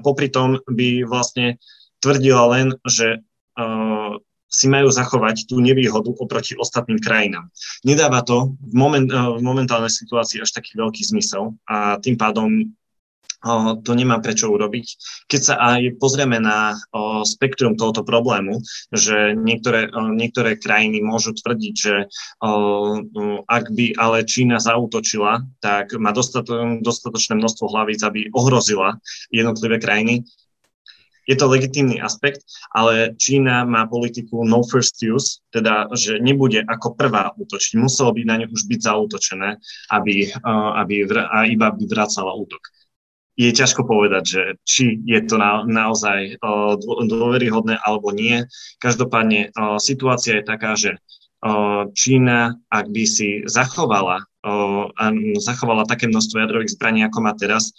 popri 0.00 0.32
tom 0.32 0.56
by 0.64 1.04
vlastne 1.04 1.60
tvrdila 2.00 2.48
len, 2.56 2.72
že 2.88 3.20
o, 3.60 4.16
si 4.48 4.72
majú 4.72 4.88
zachovať 4.88 5.52
tú 5.52 5.60
nevýhodu 5.60 6.16
oproti 6.16 6.56
ostatným 6.56 6.96
krajinám. 6.96 7.52
Nedáva 7.84 8.24
to 8.24 8.56
v, 8.56 8.74
moment, 8.78 9.04
v 9.12 9.42
momentálnej 9.44 9.92
situácii 9.92 10.40
až 10.40 10.56
taký 10.56 10.80
veľký 10.80 11.04
zmysel 11.04 11.52
a 11.68 12.00
tým 12.00 12.16
pádom 12.16 12.72
to 13.82 13.92
nemá 13.94 14.18
prečo 14.18 14.50
urobiť. 14.50 14.86
Keď 15.30 15.40
sa 15.40 15.54
aj 15.76 16.00
pozrieme 16.02 16.40
na 16.40 16.74
spektrum 17.22 17.78
tohoto 17.78 18.02
problému, 18.02 18.58
že 18.90 19.36
niektoré, 19.36 19.92
niektoré 19.92 20.58
krajiny 20.58 21.04
môžu 21.04 21.36
tvrdiť, 21.36 21.74
že 21.76 22.10
ak 23.46 23.64
by 23.70 23.86
ale 24.00 24.26
Čína 24.26 24.58
zautočila, 24.58 25.46
tak 25.62 25.94
má 26.00 26.10
dostatočné 26.82 27.34
množstvo 27.38 27.66
hlavíc, 27.70 28.02
aby 28.02 28.32
ohrozila 28.34 28.98
jednotlivé 29.30 29.78
krajiny. 29.78 30.26
Je 31.26 31.34
to 31.34 31.50
legitímny 31.50 31.98
aspekt, 31.98 32.46
ale 32.70 33.10
Čína 33.18 33.66
má 33.66 33.90
politiku 33.90 34.46
no 34.46 34.62
first 34.62 35.02
use, 35.02 35.42
teda, 35.50 35.90
že 35.90 36.22
nebude 36.22 36.62
ako 36.62 36.94
prvá 36.94 37.34
útočiť. 37.34 37.82
Muselo 37.82 38.14
by 38.14 38.22
na 38.22 38.38
ňu 38.38 38.54
už 38.54 38.62
byť 38.70 38.80
zautočené, 38.86 39.58
aby, 39.90 40.30
aby, 40.78 40.94
a 41.10 41.50
iba 41.50 41.74
by 41.74 41.84
vracala 41.90 42.30
útok 42.30 42.62
je 43.36 43.52
ťažko 43.52 43.84
povedať, 43.84 44.24
že 44.24 44.42
či 44.64 44.96
je 45.04 45.20
to 45.28 45.36
na, 45.36 45.60
naozaj 45.68 46.40
uh, 46.40 46.74
dôveryhodné 46.80 47.76
alebo 47.84 48.10
nie. 48.10 48.48
Každopádne 48.80 49.52
uh, 49.52 49.76
situácia 49.76 50.40
je 50.40 50.44
taká, 50.48 50.72
že 50.72 50.96
uh, 50.96 51.84
Čína, 51.92 52.56
ak 52.72 52.88
by 52.88 53.04
si 53.04 53.44
zachovala, 53.44 54.24
uh, 54.24 54.88
zachovala 55.36 55.84
také 55.84 56.08
množstvo 56.08 56.40
jadrových 56.40 56.72
zbraní, 56.72 57.04
ako 57.04 57.18
má 57.20 57.36
teraz, 57.36 57.76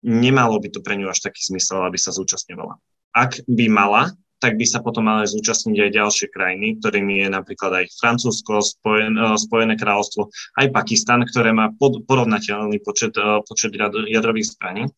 nemalo 0.00 0.56
by 0.56 0.72
to 0.72 0.80
pre 0.80 0.96
ňu 0.96 1.12
až 1.12 1.20
taký 1.20 1.44
zmysel, 1.52 1.84
aby 1.84 2.00
sa 2.00 2.12
zúčastňovala. 2.12 2.80
Ak 3.12 3.44
by 3.44 3.68
mala, 3.68 4.16
tak 4.44 4.60
by 4.60 4.66
sa 4.68 4.84
potom 4.84 5.08
mali 5.08 5.24
zúčastniť 5.24 5.88
aj 5.88 5.90
ďalšie 5.96 6.26
krajiny, 6.28 6.76
ktorými 6.76 7.24
je 7.24 7.28
napríklad 7.32 7.80
aj 7.80 7.96
Francúzsko, 7.96 8.60
Spojen, 8.60 9.16
eh, 9.16 9.40
Spojené 9.40 9.80
kráľovstvo, 9.80 10.28
aj 10.60 10.68
Pakistan, 10.68 11.24
ktoré 11.24 11.56
má 11.56 11.72
pod, 11.72 12.04
porovnateľný 12.04 12.76
počet, 12.84 13.16
eh, 13.16 13.40
počet 13.40 13.72
jadrových 14.04 14.52
zbraní. 14.52 14.92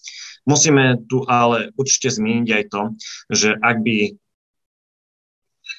Musíme 0.50 0.98
tu 1.06 1.22
ale 1.30 1.70
určite 1.78 2.10
zmieniť 2.10 2.48
aj 2.50 2.64
to, 2.74 2.82
že 3.30 3.54
ak 3.54 3.78
by 3.86 4.18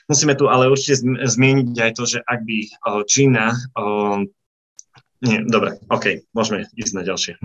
Musíme 0.08 0.40
tu 0.40 0.48
ale 0.48 0.72
určite 0.72 1.04
zmieniť 1.04 1.76
aj 1.84 1.92
to, 2.00 2.04
že 2.08 2.20
ak 2.24 2.40
by 2.48 2.58
eh, 2.64 3.02
Čína... 3.04 3.52
Nie, 5.18 5.42
dobre, 5.42 5.82
OK, 5.90 6.30
môžeme 6.30 6.70
ísť 6.78 6.94
na 6.94 7.02
ďalšie. 7.02 7.42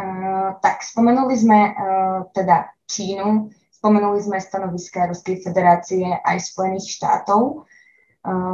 Uh, 0.00 0.56
tak 0.64 0.80
spomenuli 0.80 1.36
sme 1.36 1.58
uh, 1.68 2.24
teda 2.32 2.72
Čínu, 2.88 3.52
Spomenuli 3.80 4.20
sme 4.20 4.36
stanoviska 4.36 5.08
Ruskej 5.08 5.40
federácie 5.40 6.04
aj 6.04 6.36
Spojených 6.52 7.00
štátov. 7.00 7.64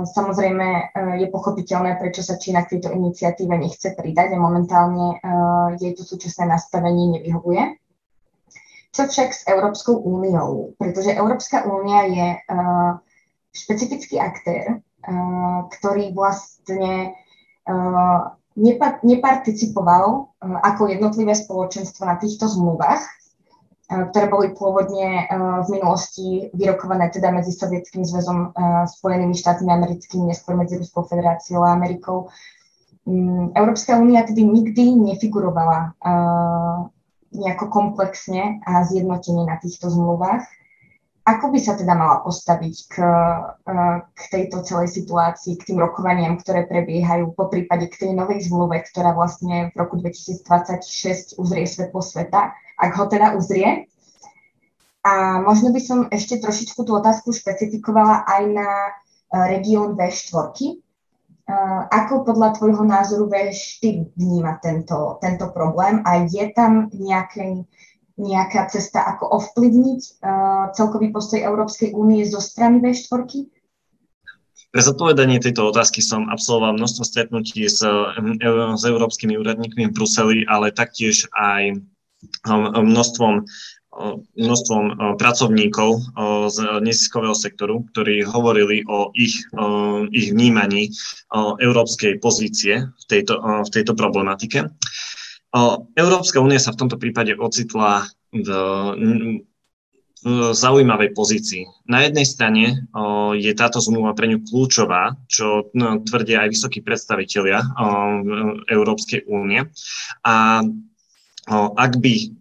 Samozrejme 0.06 0.94
je 1.18 1.26
pochopiteľné, 1.34 1.98
prečo 1.98 2.22
sa 2.22 2.38
Čína 2.38 2.62
k 2.62 2.78
tejto 2.78 2.94
iniciatíve 2.94 3.50
nechce 3.58 3.90
pridať 3.98 4.38
a 4.38 4.38
momentálne 4.38 5.18
jej 5.82 5.98
to 5.98 6.06
súčasné 6.06 6.46
nastavenie 6.46 7.18
nevyhovuje. 7.18 7.74
Čo 8.94 9.10
však 9.10 9.28
s 9.34 9.42
Európskou 9.50 9.98
úniou? 9.98 10.78
Pretože 10.78 11.18
Európska 11.18 11.66
únia 11.66 12.06
je 12.06 12.26
špecifický 13.50 14.22
aktér, 14.22 14.78
ktorý 15.74 16.14
vlastne 16.14 17.18
neparticipoval 19.02 20.30
ako 20.38 20.82
jednotlivé 20.86 21.34
spoločenstvo 21.34 22.06
na 22.06 22.14
týchto 22.14 22.46
zmluvách, 22.46 23.02
ktoré 23.86 24.26
boli 24.26 24.50
pôvodne 24.50 25.24
eh, 25.24 25.28
v 25.62 25.68
minulosti 25.70 26.50
vyrokované 26.50 27.10
teda 27.14 27.30
medzi 27.30 27.54
Sovietským 27.54 28.02
zväzom, 28.02 28.50
eh, 28.50 28.84
Spojenými 28.90 29.34
štátmi 29.34 29.70
americkými, 29.70 30.26
neskôr 30.26 30.58
medzi 30.58 30.74
Ruskou 30.78 31.06
federáciou 31.06 31.62
a 31.62 31.74
Amerikou. 31.78 32.26
Mm, 33.06 33.54
Európska 33.54 33.94
únia 33.94 34.26
tedy 34.26 34.42
nikdy 34.42 34.98
nefigurovala 34.98 35.94
nejako 37.30 37.70
komplexne 37.70 38.58
a 38.66 38.82
zjednotenie 38.82 39.46
na 39.46 39.62
týchto 39.62 39.86
zmluvách. 39.86 40.42
Ako 41.26 41.54
by 41.54 41.58
sa 41.58 41.74
teda 41.78 41.94
mala 41.94 42.22
postaviť 42.22 42.74
k, 42.86 42.94
k 44.14 44.20
tejto 44.30 44.62
celej 44.62 44.94
situácii, 44.94 45.58
k 45.58 45.66
tým 45.70 45.78
rokovaniam, 45.82 46.38
ktoré 46.38 46.66
prebiehajú, 46.70 47.34
po 47.34 47.50
prípade 47.50 47.90
k 47.90 47.98
tej 47.98 48.10
novej 48.14 48.46
zmluve, 48.46 48.78
ktorá 48.86 49.10
vlastne 49.10 49.70
v 49.70 49.74
roku 49.74 49.98
2026 49.98 51.34
uzrie 51.38 51.66
svetlo 51.66 51.98
sveta? 51.98 52.54
Ak 52.76 52.92
ho 52.96 53.04
teda 53.08 53.34
uzrie. 53.34 53.88
A 55.06 55.38
možno 55.38 55.70
by 55.70 55.80
som 55.80 55.98
ešte 56.10 56.42
trošičku 56.42 56.82
tú 56.82 56.98
otázku 56.98 57.30
špecifikovala 57.30 58.26
aj 58.26 58.42
na 58.50 58.68
e, 58.68 58.90
región 59.54 59.94
V4. 59.94 60.34
E, 60.58 60.74
ako 61.94 62.26
podľa 62.26 62.58
tvojho 62.58 62.82
názoru 62.82 63.30
V4 63.30 64.18
vníma 64.18 64.58
tento, 64.58 65.22
tento 65.22 65.54
problém 65.54 66.02
a 66.02 66.26
je 66.26 66.50
tam 66.50 66.90
nejaké, 66.90 67.62
nejaká 68.18 68.66
cesta, 68.66 69.06
ako 69.06 69.28
ovplyvniť 69.28 70.00
uh, 70.24 70.72
celkový 70.72 71.12
postoj 71.12 71.36
Európskej 71.36 71.92
únie 71.92 72.24
zo 72.24 72.40
strany 72.40 72.80
V4? 72.80 73.28
Pre 74.72 74.82
zodpovedanie 74.82 75.38
tejto 75.38 75.68
otázky 75.68 76.00
som 76.00 76.26
absolvoval 76.32 76.80
množstvo 76.80 77.04
stretnutí 77.04 77.64
s, 77.68 77.80
s 77.80 78.82
európskymi 78.82 79.38
úradníkmi 79.38 79.88
v 79.88 79.94
Bruseli, 79.94 80.48
ale 80.48 80.74
taktiež 80.74 81.28
aj 81.36 81.80
množstvom 82.46 83.46
množstvom 84.36 85.16
pracovníkov 85.16 86.04
z 86.52 86.58
neziskového 86.84 87.32
sektoru, 87.32 87.88
ktorí 87.92 88.28
hovorili 88.28 88.84
o 88.84 89.08
ich, 89.16 89.40
ich 90.12 90.28
vnímaní 90.36 90.92
európskej 91.32 92.20
pozície 92.20 92.92
v 92.92 93.04
tejto, 93.08 93.40
v 93.40 93.68
tejto 93.72 93.96
problematike. 93.96 94.68
Európska 95.96 96.44
únia 96.44 96.60
sa 96.60 96.76
v 96.76 96.80
tomto 96.84 97.00
prípade 97.00 97.32
ocitla 97.40 98.04
v, 98.36 98.48
v 100.20 100.36
zaujímavej 100.52 101.16
pozícii. 101.16 101.64
Na 101.88 102.04
jednej 102.04 102.28
strane 102.28 102.84
je 103.32 103.52
táto 103.56 103.80
zmluva 103.80 104.12
pre 104.12 104.28
ňu 104.28 104.44
kľúčová, 104.44 105.16
čo 105.24 105.72
no, 105.72 106.04
tvrdia 106.04 106.44
aj 106.44 106.52
vysokí 106.52 106.84
predstavitelia 106.84 107.64
Európskej 108.68 109.24
únie. 109.24 109.64
A 110.20 110.60
ak 111.54 112.02
by 112.02 112.34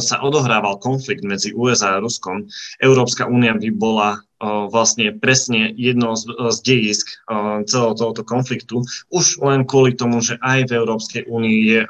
sa 0.00 0.16
odohrával 0.24 0.80
konflikt 0.80 1.20
medzi 1.24 1.52
USA 1.52 2.00
a 2.00 2.02
Ruskom, 2.02 2.48
Európska 2.80 3.28
únia 3.28 3.52
by 3.52 3.68
bola 3.76 4.24
vlastne 4.72 5.12
presne 5.18 5.74
jedno 5.76 6.16
z, 6.16 6.30
dejisk 6.64 7.10
celého 7.68 7.94
tohoto 7.98 8.22
konfliktu, 8.24 8.80
už 9.12 9.42
len 9.44 9.68
kvôli 9.68 9.92
tomu, 9.92 10.24
že 10.24 10.40
aj 10.40 10.72
v 10.72 10.76
Európskej 10.78 11.22
únii 11.28 11.84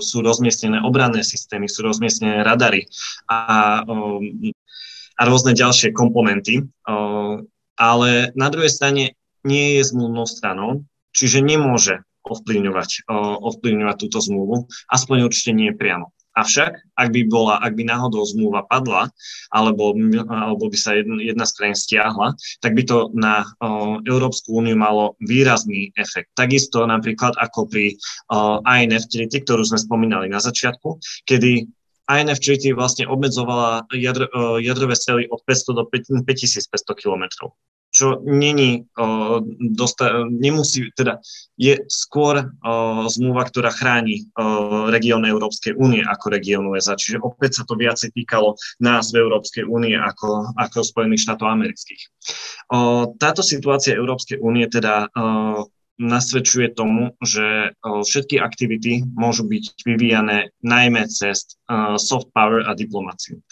sú 0.00 0.16
rozmiestnené 0.24 0.80
obranné 0.80 1.26
systémy, 1.26 1.68
sú 1.68 1.84
rozmiestnené 1.84 2.40
radary 2.40 2.88
a, 3.28 3.82
a 5.18 5.22
rôzne 5.28 5.52
ďalšie 5.52 5.92
komponenty. 5.92 6.64
Ale 7.76 8.10
na 8.32 8.48
druhej 8.48 8.72
strane 8.72 9.16
nie 9.44 9.80
je 9.80 9.82
zmluvnou 9.92 10.24
stranou, 10.24 10.84
čiže 11.12 11.44
nemôže 11.44 12.00
ovplyvňovať, 12.24 13.10
ovplyvňovať 13.40 13.96
túto 13.96 14.18
zmluvu, 14.20 14.68
aspoň 14.92 15.28
určite 15.28 15.52
nie 15.56 15.72
priamo. 15.72 16.12
Avšak, 16.30 16.94
ak 16.94 17.08
by, 17.10 17.26
bola, 17.26 17.58
ak 17.58 17.74
by 17.74 17.82
náhodou 17.90 18.22
zmluva 18.22 18.62
padla, 18.70 19.10
alebo, 19.50 19.98
alebo 20.30 20.70
by 20.70 20.78
sa 20.78 20.94
jedna, 20.94 21.18
jedna 21.18 21.42
z 21.42 21.74
stiahla, 21.74 22.38
tak 22.62 22.78
by 22.78 22.86
to 22.86 23.10
na 23.18 23.42
o, 23.58 23.98
Európsku 24.06 24.62
úniu 24.62 24.78
malo 24.78 25.18
výrazný 25.18 25.90
efekt. 25.98 26.30
Takisto 26.38 26.86
napríklad 26.86 27.34
ako 27.34 27.66
pri 27.66 27.98
INF 28.62 29.10
treaty, 29.10 29.42
ktorú 29.42 29.66
sme 29.66 29.82
spomínali 29.82 30.30
na 30.30 30.38
začiatku, 30.38 31.02
kedy 31.26 31.66
INF 32.06 32.38
treaty 32.38 32.78
vlastne 32.78 33.10
obmedzovala 33.10 33.90
jadr, 33.90 34.30
o, 34.30 34.62
jadrové 34.62 34.94
strely 34.94 35.26
od 35.34 35.42
500 35.42 35.82
do 35.82 35.84
5500 35.90 36.94
kilometrov 36.94 37.58
čo 38.00 38.24
není, 38.24 38.88
uh, 38.96 39.44
dosta, 39.76 40.24
nemusí, 40.32 40.88
teda 40.96 41.20
je 41.60 41.76
skôr 41.92 42.40
uh, 42.40 43.04
zmluva, 43.12 43.44
ktorá 43.44 43.68
chráni 43.68 44.32
región 44.88 45.28
Európskej 45.28 45.76
únie 45.76 46.00
ako 46.00 46.32
región 46.32 46.64
USA. 46.72 46.96
Čiže 46.96 47.20
opäť 47.20 47.60
sa 47.60 47.68
to 47.68 47.76
viacej 47.76 48.16
týkalo 48.16 48.56
nás 48.80 49.12
v 49.12 49.20
Európskej 49.20 49.68
únie 49.68 50.00
ako, 50.00 50.56
ako 50.56 50.80
Spojených 50.80 51.28
štátov 51.28 51.52
amerických. 51.52 52.00
Uh, 52.72 53.12
táto 53.20 53.44
situácia 53.44 53.92
Európskej 53.92 54.40
únie 54.40 54.64
teda 54.72 55.12
uh, 55.12 55.60
nasvedčuje 56.00 56.72
tomu, 56.72 57.12
že 57.20 57.76
všetky 57.84 58.40
aktivity 58.40 59.04
môžu 59.12 59.44
byť 59.44 59.84
vyvíjane 59.84 60.48
najmä 60.64 61.04
cez 61.12 61.60
soft 62.00 62.32
power 62.32 62.64
a 62.64 62.72
diplomáciu. 62.72 63.44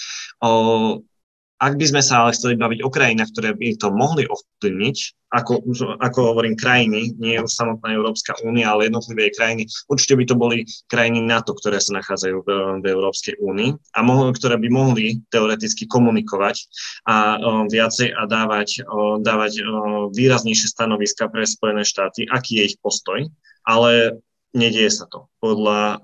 Ak 1.59 1.75
by 1.75 1.85
sme 1.90 2.03
sa 2.07 2.23
ale 2.23 2.38
chceli 2.38 2.55
baviť 2.55 2.87
o 2.87 2.90
krajinách, 2.90 3.35
ktoré 3.35 3.51
by 3.51 3.75
to 3.83 3.90
mohli 3.90 4.23
ovplyvniť, 4.31 4.97
ako, 5.29 5.61
ako 6.01 6.18
hovorím 6.33 6.57
krajiny, 6.57 7.12
nie 7.21 7.37
už 7.37 7.53
samotná 7.53 7.92
Európska 7.92 8.38
únia, 8.47 8.73
ale 8.73 8.88
jednotlivé 8.88 9.29
krajiny, 9.35 9.68
určite 9.90 10.16
by 10.16 10.25
to 10.25 10.35
boli 10.38 10.64
krajiny 10.88 11.21
NATO, 11.21 11.53
ktoré 11.53 11.83
sa 11.83 11.99
nachádzajú 12.01 12.37
v, 12.47 12.49
v 12.81 12.85
Európskej 12.88 13.37
únii 13.42 13.75
a 13.75 13.99
mohli, 14.01 14.33
ktoré 14.33 14.57
by 14.57 14.68
mohli 14.71 15.21
teoreticky 15.29 15.85
komunikovať 15.85 16.57
a 17.05 17.37
o, 17.37 17.68
viacej 17.68 18.14
a 18.14 18.23
dávať, 18.25 18.88
o, 18.88 19.21
dávať 19.21 19.53
o, 19.61 19.66
výraznejšie 20.14 20.73
stanoviska 20.73 21.29
pre 21.29 21.44
Spojené 21.44 21.85
štáty, 21.85 22.25
aký 22.25 22.64
je 22.64 22.73
ich 22.73 22.77
postoj, 22.81 23.29
ale 23.68 24.16
nedieje 24.56 24.90
sa 24.90 25.04
to. 25.08 25.28
Podľa 25.44 26.00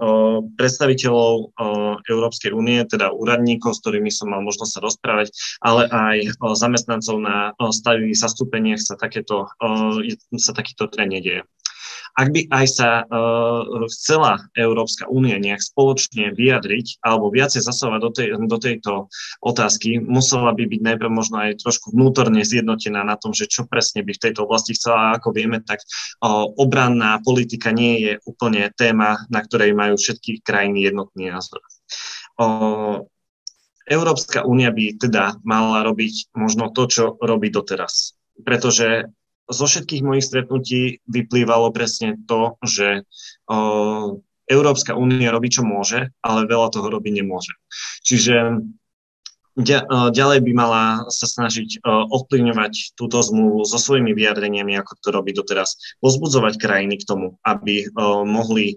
predstaviteľov 0.60 1.56
Európskej 2.04 2.52
únie, 2.52 2.84
teda 2.84 3.10
úradníkov, 3.10 3.76
s 3.76 3.80
ktorými 3.80 4.12
som 4.12 4.30
mal 4.30 4.44
možnosť 4.44 4.72
sa 4.78 4.80
rozprávať, 4.84 5.28
ale 5.64 5.88
aj 5.88 6.16
zamestnancov 6.54 7.18
na 7.18 7.56
stavivých 7.56 8.20
zastúpeniach 8.20 8.80
sa, 8.80 9.00
takéto, 9.00 9.48
sa 10.36 10.52
takýto 10.52 10.92
trend 10.92 11.16
nedieje. 11.16 11.42
Ak 12.14 12.30
by 12.30 12.46
aj 12.46 12.66
sa 12.70 12.88
uh, 13.02 13.66
chcela 13.90 14.38
Európska 14.54 15.10
únia 15.10 15.34
nejak 15.42 15.58
spoločne 15.58 16.30
vyjadriť 16.30 17.02
alebo 17.02 17.34
viacej 17.34 17.66
zasovať 17.66 17.98
do, 17.98 18.10
tej, 18.14 18.28
do 18.38 18.58
tejto 18.62 18.92
otázky, 19.42 19.98
musela 19.98 20.54
by 20.54 20.62
byť 20.62 20.80
najprv 20.80 21.10
možno 21.10 21.42
aj 21.42 21.58
trošku 21.58 21.90
vnútorne 21.90 22.46
zjednotená 22.46 23.02
na 23.02 23.18
tom, 23.18 23.34
že 23.34 23.50
čo 23.50 23.66
presne 23.66 24.06
by 24.06 24.14
v 24.14 24.22
tejto 24.30 24.46
oblasti 24.46 24.78
chcela. 24.78 25.10
A 25.10 25.14
ako 25.18 25.34
vieme, 25.34 25.58
tak 25.58 25.82
uh, 25.82 26.46
obranná 26.54 27.18
politika 27.26 27.74
nie 27.74 27.98
je 28.06 28.12
úplne 28.30 28.70
téma, 28.78 29.26
na 29.26 29.42
ktorej 29.42 29.74
majú 29.74 29.98
všetky 29.98 30.46
krajiny 30.46 30.86
jednotný 30.86 31.34
názor. 31.34 31.66
Uh, 32.38 33.02
Európska 33.84 34.48
únia 34.48 34.72
by 34.72 34.96
teda 34.96 35.42
mala 35.44 35.84
robiť 35.84 36.32
možno 36.32 36.72
to, 36.72 36.88
čo 36.88 37.04
robí 37.20 37.52
doteraz. 37.52 38.16
Pretože 38.40 39.12
zo 39.50 39.64
všetkých 39.68 40.02
mojich 40.04 40.24
stretnutí 40.24 41.04
vyplývalo 41.04 41.68
presne 41.70 42.16
to, 42.24 42.56
že 42.64 43.04
o, 43.48 44.20
Európska 44.44 44.92
únia 44.96 45.32
robí, 45.32 45.48
čo 45.48 45.64
môže, 45.64 46.12
ale 46.20 46.48
veľa 46.48 46.72
toho 46.72 46.88
robiť 46.92 47.12
nemôže. 47.24 47.56
Čiže 48.04 48.60
ďalej 50.10 50.38
by 50.42 50.52
mala 50.52 51.06
sa 51.14 51.30
snažiť 51.30 51.86
ovplyvňovať 51.86 52.98
túto 52.98 53.22
zmluvu 53.22 53.62
so 53.62 53.78
svojimi 53.78 54.10
vyjadreniami, 54.10 54.74
ako 54.82 54.98
to 54.98 55.08
robí 55.14 55.30
doteraz, 55.30 55.78
pozbudzovať 56.02 56.58
krajiny 56.58 56.98
k 56.98 57.06
tomu, 57.06 57.38
aby 57.46 57.86
mohli, 58.26 58.74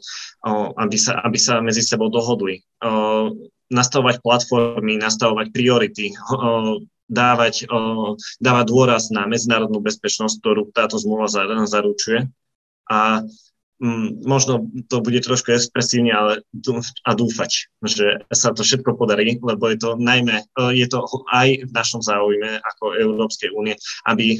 aby 0.77 0.97
sa, 1.01 1.17
aby 1.25 1.38
sa 1.41 1.65
medzi 1.65 1.82
sebou 1.82 2.13
dohodli, 2.13 2.62
nastavovať 3.73 4.21
platformy, 4.21 5.01
nastavovať 5.01 5.49
priority, 5.49 6.13
dávať, 7.08 7.67
dávať 8.39 8.65
dôraz 8.67 9.10
na 9.10 9.24
medzinárodnú 9.26 9.80
bezpečnosť, 9.80 10.36
ktorú 10.43 10.62
táto 10.76 11.00
zmluva 11.00 11.32
zaručuje. 11.67 12.28
A 12.88 13.24
mm, 13.80 14.28
možno 14.28 14.67
to 14.91 15.00
bude 15.00 15.20
trošku 15.24 15.56
expresívne, 15.56 16.12
ale 16.12 16.43
a 17.04 17.12
dúfať, 17.15 17.72
že 17.84 18.28
sa 18.32 18.52
to 18.52 18.63
všetko 18.63 19.00
podarí, 19.00 19.39
lebo 19.39 19.72
je 19.72 19.78
to 19.80 19.96
najmä, 20.00 20.43
je 20.76 20.88
to 20.88 21.04
aj 21.32 21.67
v 21.67 21.72
našom 21.72 22.04
záujme 22.04 22.60
ako 22.63 22.96
Európskej 22.96 23.52
únie, 23.56 23.76
aby 24.08 24.39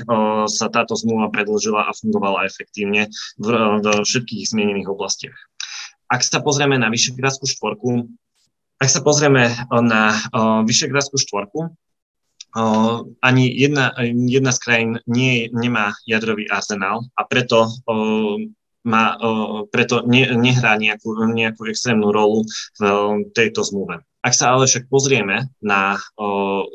sa 0.52 0.68
táto 0.68 0.96
zmluva 0.96 1.32
predlžila 1.32 1.88
a 1.88 1.96
fungovala 1.96 2.48
efektívne 2.48 3.12
v, 3.40 3.48
v 3.84 3.86
všetkých 4.04 4.44
zmienených 4.48 4.92
oblastiach. 4.92 5.36
Ak 6.08 6.24
sa 6.24 6.40
pozrieme 6.40 6.80
na 6.80 6.88
Vyšegrádskú 6.88 7.52
štvorku, 7.52 8.08
ak 8.80 8.88
sa 8.88 9.04
pozrieme 9.04 9.52
na 9.72 10.16
Vyšegrádskú 10.64 11.20
štvorku, 11.20 11.76
ani 13.22 13.46
jedna, 13.54 13.94
jedna 14.08 14.52
z 14.52 14.60
krajín 14.60 14.92
nie, 15.06 15.50
nemá 15.54 15.94
jadrový 16.10 16.50
arzenál 16.50 17.06
a 17.14 17.22
preto 17.30 17.70
má, 18.88 19.20
preto 19.70 20.02
ne, 20.08 20.32
nehrá 20.34 20.80
nejakú, 20.80 21.12
nejakú 21.28 21.68
extrémnu 21.68 22.10
rolu 22.10 22.48
v 22.80 22.84
tejto 23.36 23.62
zmluve. 23.62 24.00
Ak 24.24 24.34
sa 24.36 24.56
ale 24.56 24.68
však 24.68 24.92
pozrieme 24.92 25.48
na, 25.64 25.96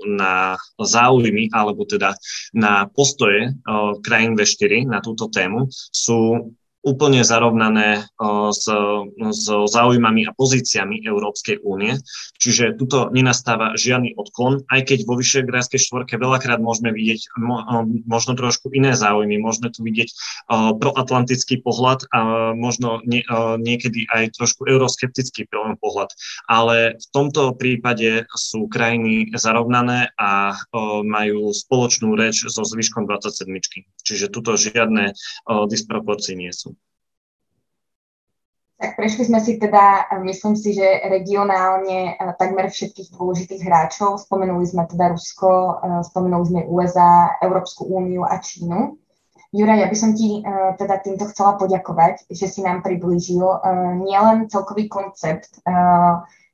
na 0.06 0.56
záujmy, 0.80 1.52
alebo 1.52 1.84
teda 1.84 2.16
na 2.56 2.88
postoje 2.88 3.52
krajín 4.00 4.38
V4 4.38 4.88
na 4.88 5.04
túto 5.04 5.28
tému, 5.28 5.68
sú 5.72 6.52
úplne 6.82 7.22
zarovnané 7.22 8.10
s, 8.50 8.66
s 9.16 9.46
záujmami 9.46 10.26
a 10.26 10.34
pozíciami 10.34 11.06
Európskej 11.06 11.62
únie. 11.62 11.94
Čiže 12.42 12.74
tuto 12.74 13.06
nenastáva 13.14 13.78
žiadny 13.78 14.18
odklon, 14.18 14.66
aj 14.66 14.90
keď 14.90 14.98
vo 15.06 15.14
Vyšegrádskej 15.14 15.78
štvorke 15.78 16.18
veľakrát 16.18 16.58
môžeme 16.58 16.90
vidieť 16.90 17.38
možno 18.06 18.34
trošku 18.34 18.74
iné 18.74 18.98
záujmy, 18.98 19.38
môžeme 19.38 19.70
tu 19.70 19.86
vidieť 19.86 20.10
proatlantický 20.82 21.62
pohľad 21.62 22.10
a 22.10 22.50
možno 22.58 22.98
nie, 23.06 23.22
niekedy 23.62 24.10
aj 24.10 24.34
trošku 24.34 24.66
euroskeptický 24.66 25.46
pohľad. 25.78 26.10
Ale 26.50 26.98
v 26.98 27.06
tomto 27.14 27.54
prípade 27.54 28.26
sú 28.34 28.66
krajiny 28.66 29.30
zarovnané 29.38 30.10
a 30.18 30.58
majú 31.06 31.54
spoločnú 31.54 32.18
reč 32.18 32.42
so 32.42 32.66
zvyškom 32.66 33.06
27. 33.06 33.46
Čiže 34.02 34.34
tuto 34.34 34.58
žiadne 34.58 35.14
disproporcie 35.70 36.34
nie 36.34 36.50
sú. 36.50 36.71
Tak 38.82 38.98
prešli 38.98 39.30
sme 39.30 39.38
si 39.38 39.62
teda, 39.62 40.10
myslím 40.26 40.58
si, 40.58 40.74
že 40.74 41.06
regionálne 41.06 42.18
eh, 42.18 42.34
takmer 42.34 42.66
všetkých 42.66 43.14
dôležitých 43.14 43.62
hráčov. 43.62 44.18
Spomenuli 44.18 44.66
sme 44.66 44.90
teda 44.90 45.14
Rusko, 45.14 45.50
eh, 45.54 46.02
spomenuli 46.02 46.44
sme 46.50 46.60
USA, 46.66 47.38
Európsku 47.38 47.86
úniu 47.86 48.26
a 48.26 48.42
Čínu. 48.42 48.98
Juraj, 49.54 49.84
ja 49.84 49.88
by 49.92 49.96
som 50.00 50.16
ti 50.16 50.40
uh, 50.40 50.72
teda 50.80 51.04
týmto 51.04 51.28
chcela 51.28 51.60
poďakovať, 51.60 52.24
že 52.32 52.48
si 52.48 52.64
nám 52.64 52.80
priblížil 52.80 53.44
nielen 54.00 54.48
celkový 54.48 54.88
koncept 54.88 55.60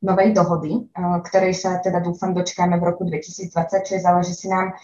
novej 0.03 0.35
dohody, 0.35 0.91
ktorej 0.99 1.55
sa 1.55 1.79
teda 1.79 2.03
dúfam 2.03 2.35
dočkáme 2.35 2.75
v 2.75 2.83
roku 2.91 3.07
2026, 3.07 4.03
ale 4.03 4.27
že 4.27 4.35
si 4.35 4.51
nám 4.51 4.75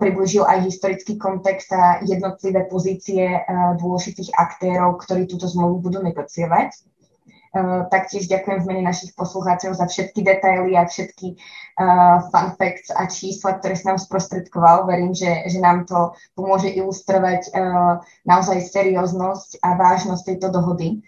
približil 0.00 0.42
aj 0.42 0.66
historický 0.66 1.20
kontext 1.20 1.70
a 1.72 2.00
jednotlivé 2.02 2.66
pozície 2.66 3.22
eh, 3.22 3.44
dôležitých 3.76 4.34
aktérov, 4.34 4.98
ktorí 5.04 5.28
túto 5.28 5.46
zmluvu 5.46 5.90
budú 5.90 5.98
negociovať. 6.00 6.70
Eh, 6.74 7.82
taktiež 7.92 8.30
ďakujem 8.30 8.64
v 8.64 8.68
mene 8.68 8.82
našich 8.88 9.12
poslucháčov 9.12 9.76
za 9.76 9.86
všetky 9.86 10.22
detaily 10.22 10.74
a 10.78 10.86
všetky 10.86 11.36
fun 12.28 12.48
facts 12.60 12.92
a 12.92 13.08
čísla, 13.08 13.56
ktoré 13.56 13.72
si 13.72 13.88
nám 13.88 13.96
sprostredkoval. 13.96 14.84
Verím, 14.84 15.16
že, 15.16 15.48
že 15.48 15.64
nám 15.64 15.88
to 15.88 16.12
pomôže 16.36 16.68
ilustrovať 16.68 17.56
naozaj 18.28 18.68
serióznosť 18.68 19.64
a 19.64 19.80
vážnosť 19.80 20.22
tejto 20.28 20.52
dohody, 20.52 21.00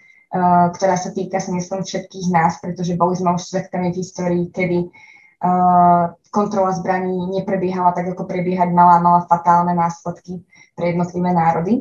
ktorá 0.73 0.97
sa 0.97 1.13
týka, 1.13 1.45
si 1.45 1.53
všetkých 1.53 2.33
nás, 2.33 2.57
pretože 2.65 2.97
boli 2.97 3.21
sme 3.21 3.37
už 3.37 3.53
svetkami 3.53 3.93
v 3.93 4.01
histórii, 4.01 4.49
kedy 4.49 4.89
kontrola 6.33 6.73
zbraní 6.73 7.29
neprebiehala 7.29 7.93
tak, 7.93 8.15
ako 8.15 8.25
prebiehať 8.25 8.71
mala, 8.71 9.03
mala 9.03 9.21
fatálne 9.27 9.75
následky 9.75 10.41
pre 10.79 10.95
jednotlivé 10.95 11.35
národy. 11.35 11.75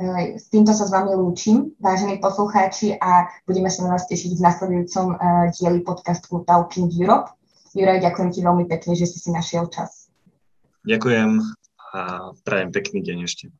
E, 0.00 0.38
s 0.40 0.48
týmto 0.48 0.72
sa 0.72 0.88
s 0.88 0.92
vami 0.92 1.14
lúčim, 1.14 1.76
vážení 1.78 2.18
poslucháči, 2.18 2.98
a 2.98 3.30
budeme 3.44 3.70
sa 3.70 3.86
na 3.86 3.96
vás 3.96 4.08
tešiť 4.08 4.36
v 4.36 4.44
nasledujúcom 4.44 5.06
e, 5.12 5.16
dieli 5.54 5.80
podcastu 5.84 6.42
Talking 6.48 6.90
Europe. 6.96 7.36
Juraj, 7.76 8.02
ďakujem 8.02 8.30
ti 8.34 8.40
veľmi 8.42 8.64
pekne, 8.66 8.92
že 8.98 9.06
si 9.06 9.22
si 9.22 9.30
našiel 9.30 9.70
čas. 9.70 10.10
Ďakujem 10.82 11.38
a 11.94 11.98
prajem 12.42 12.70
pekný 12.72 13.04
deň 13.04 13.18
ešte. 13.28 13.52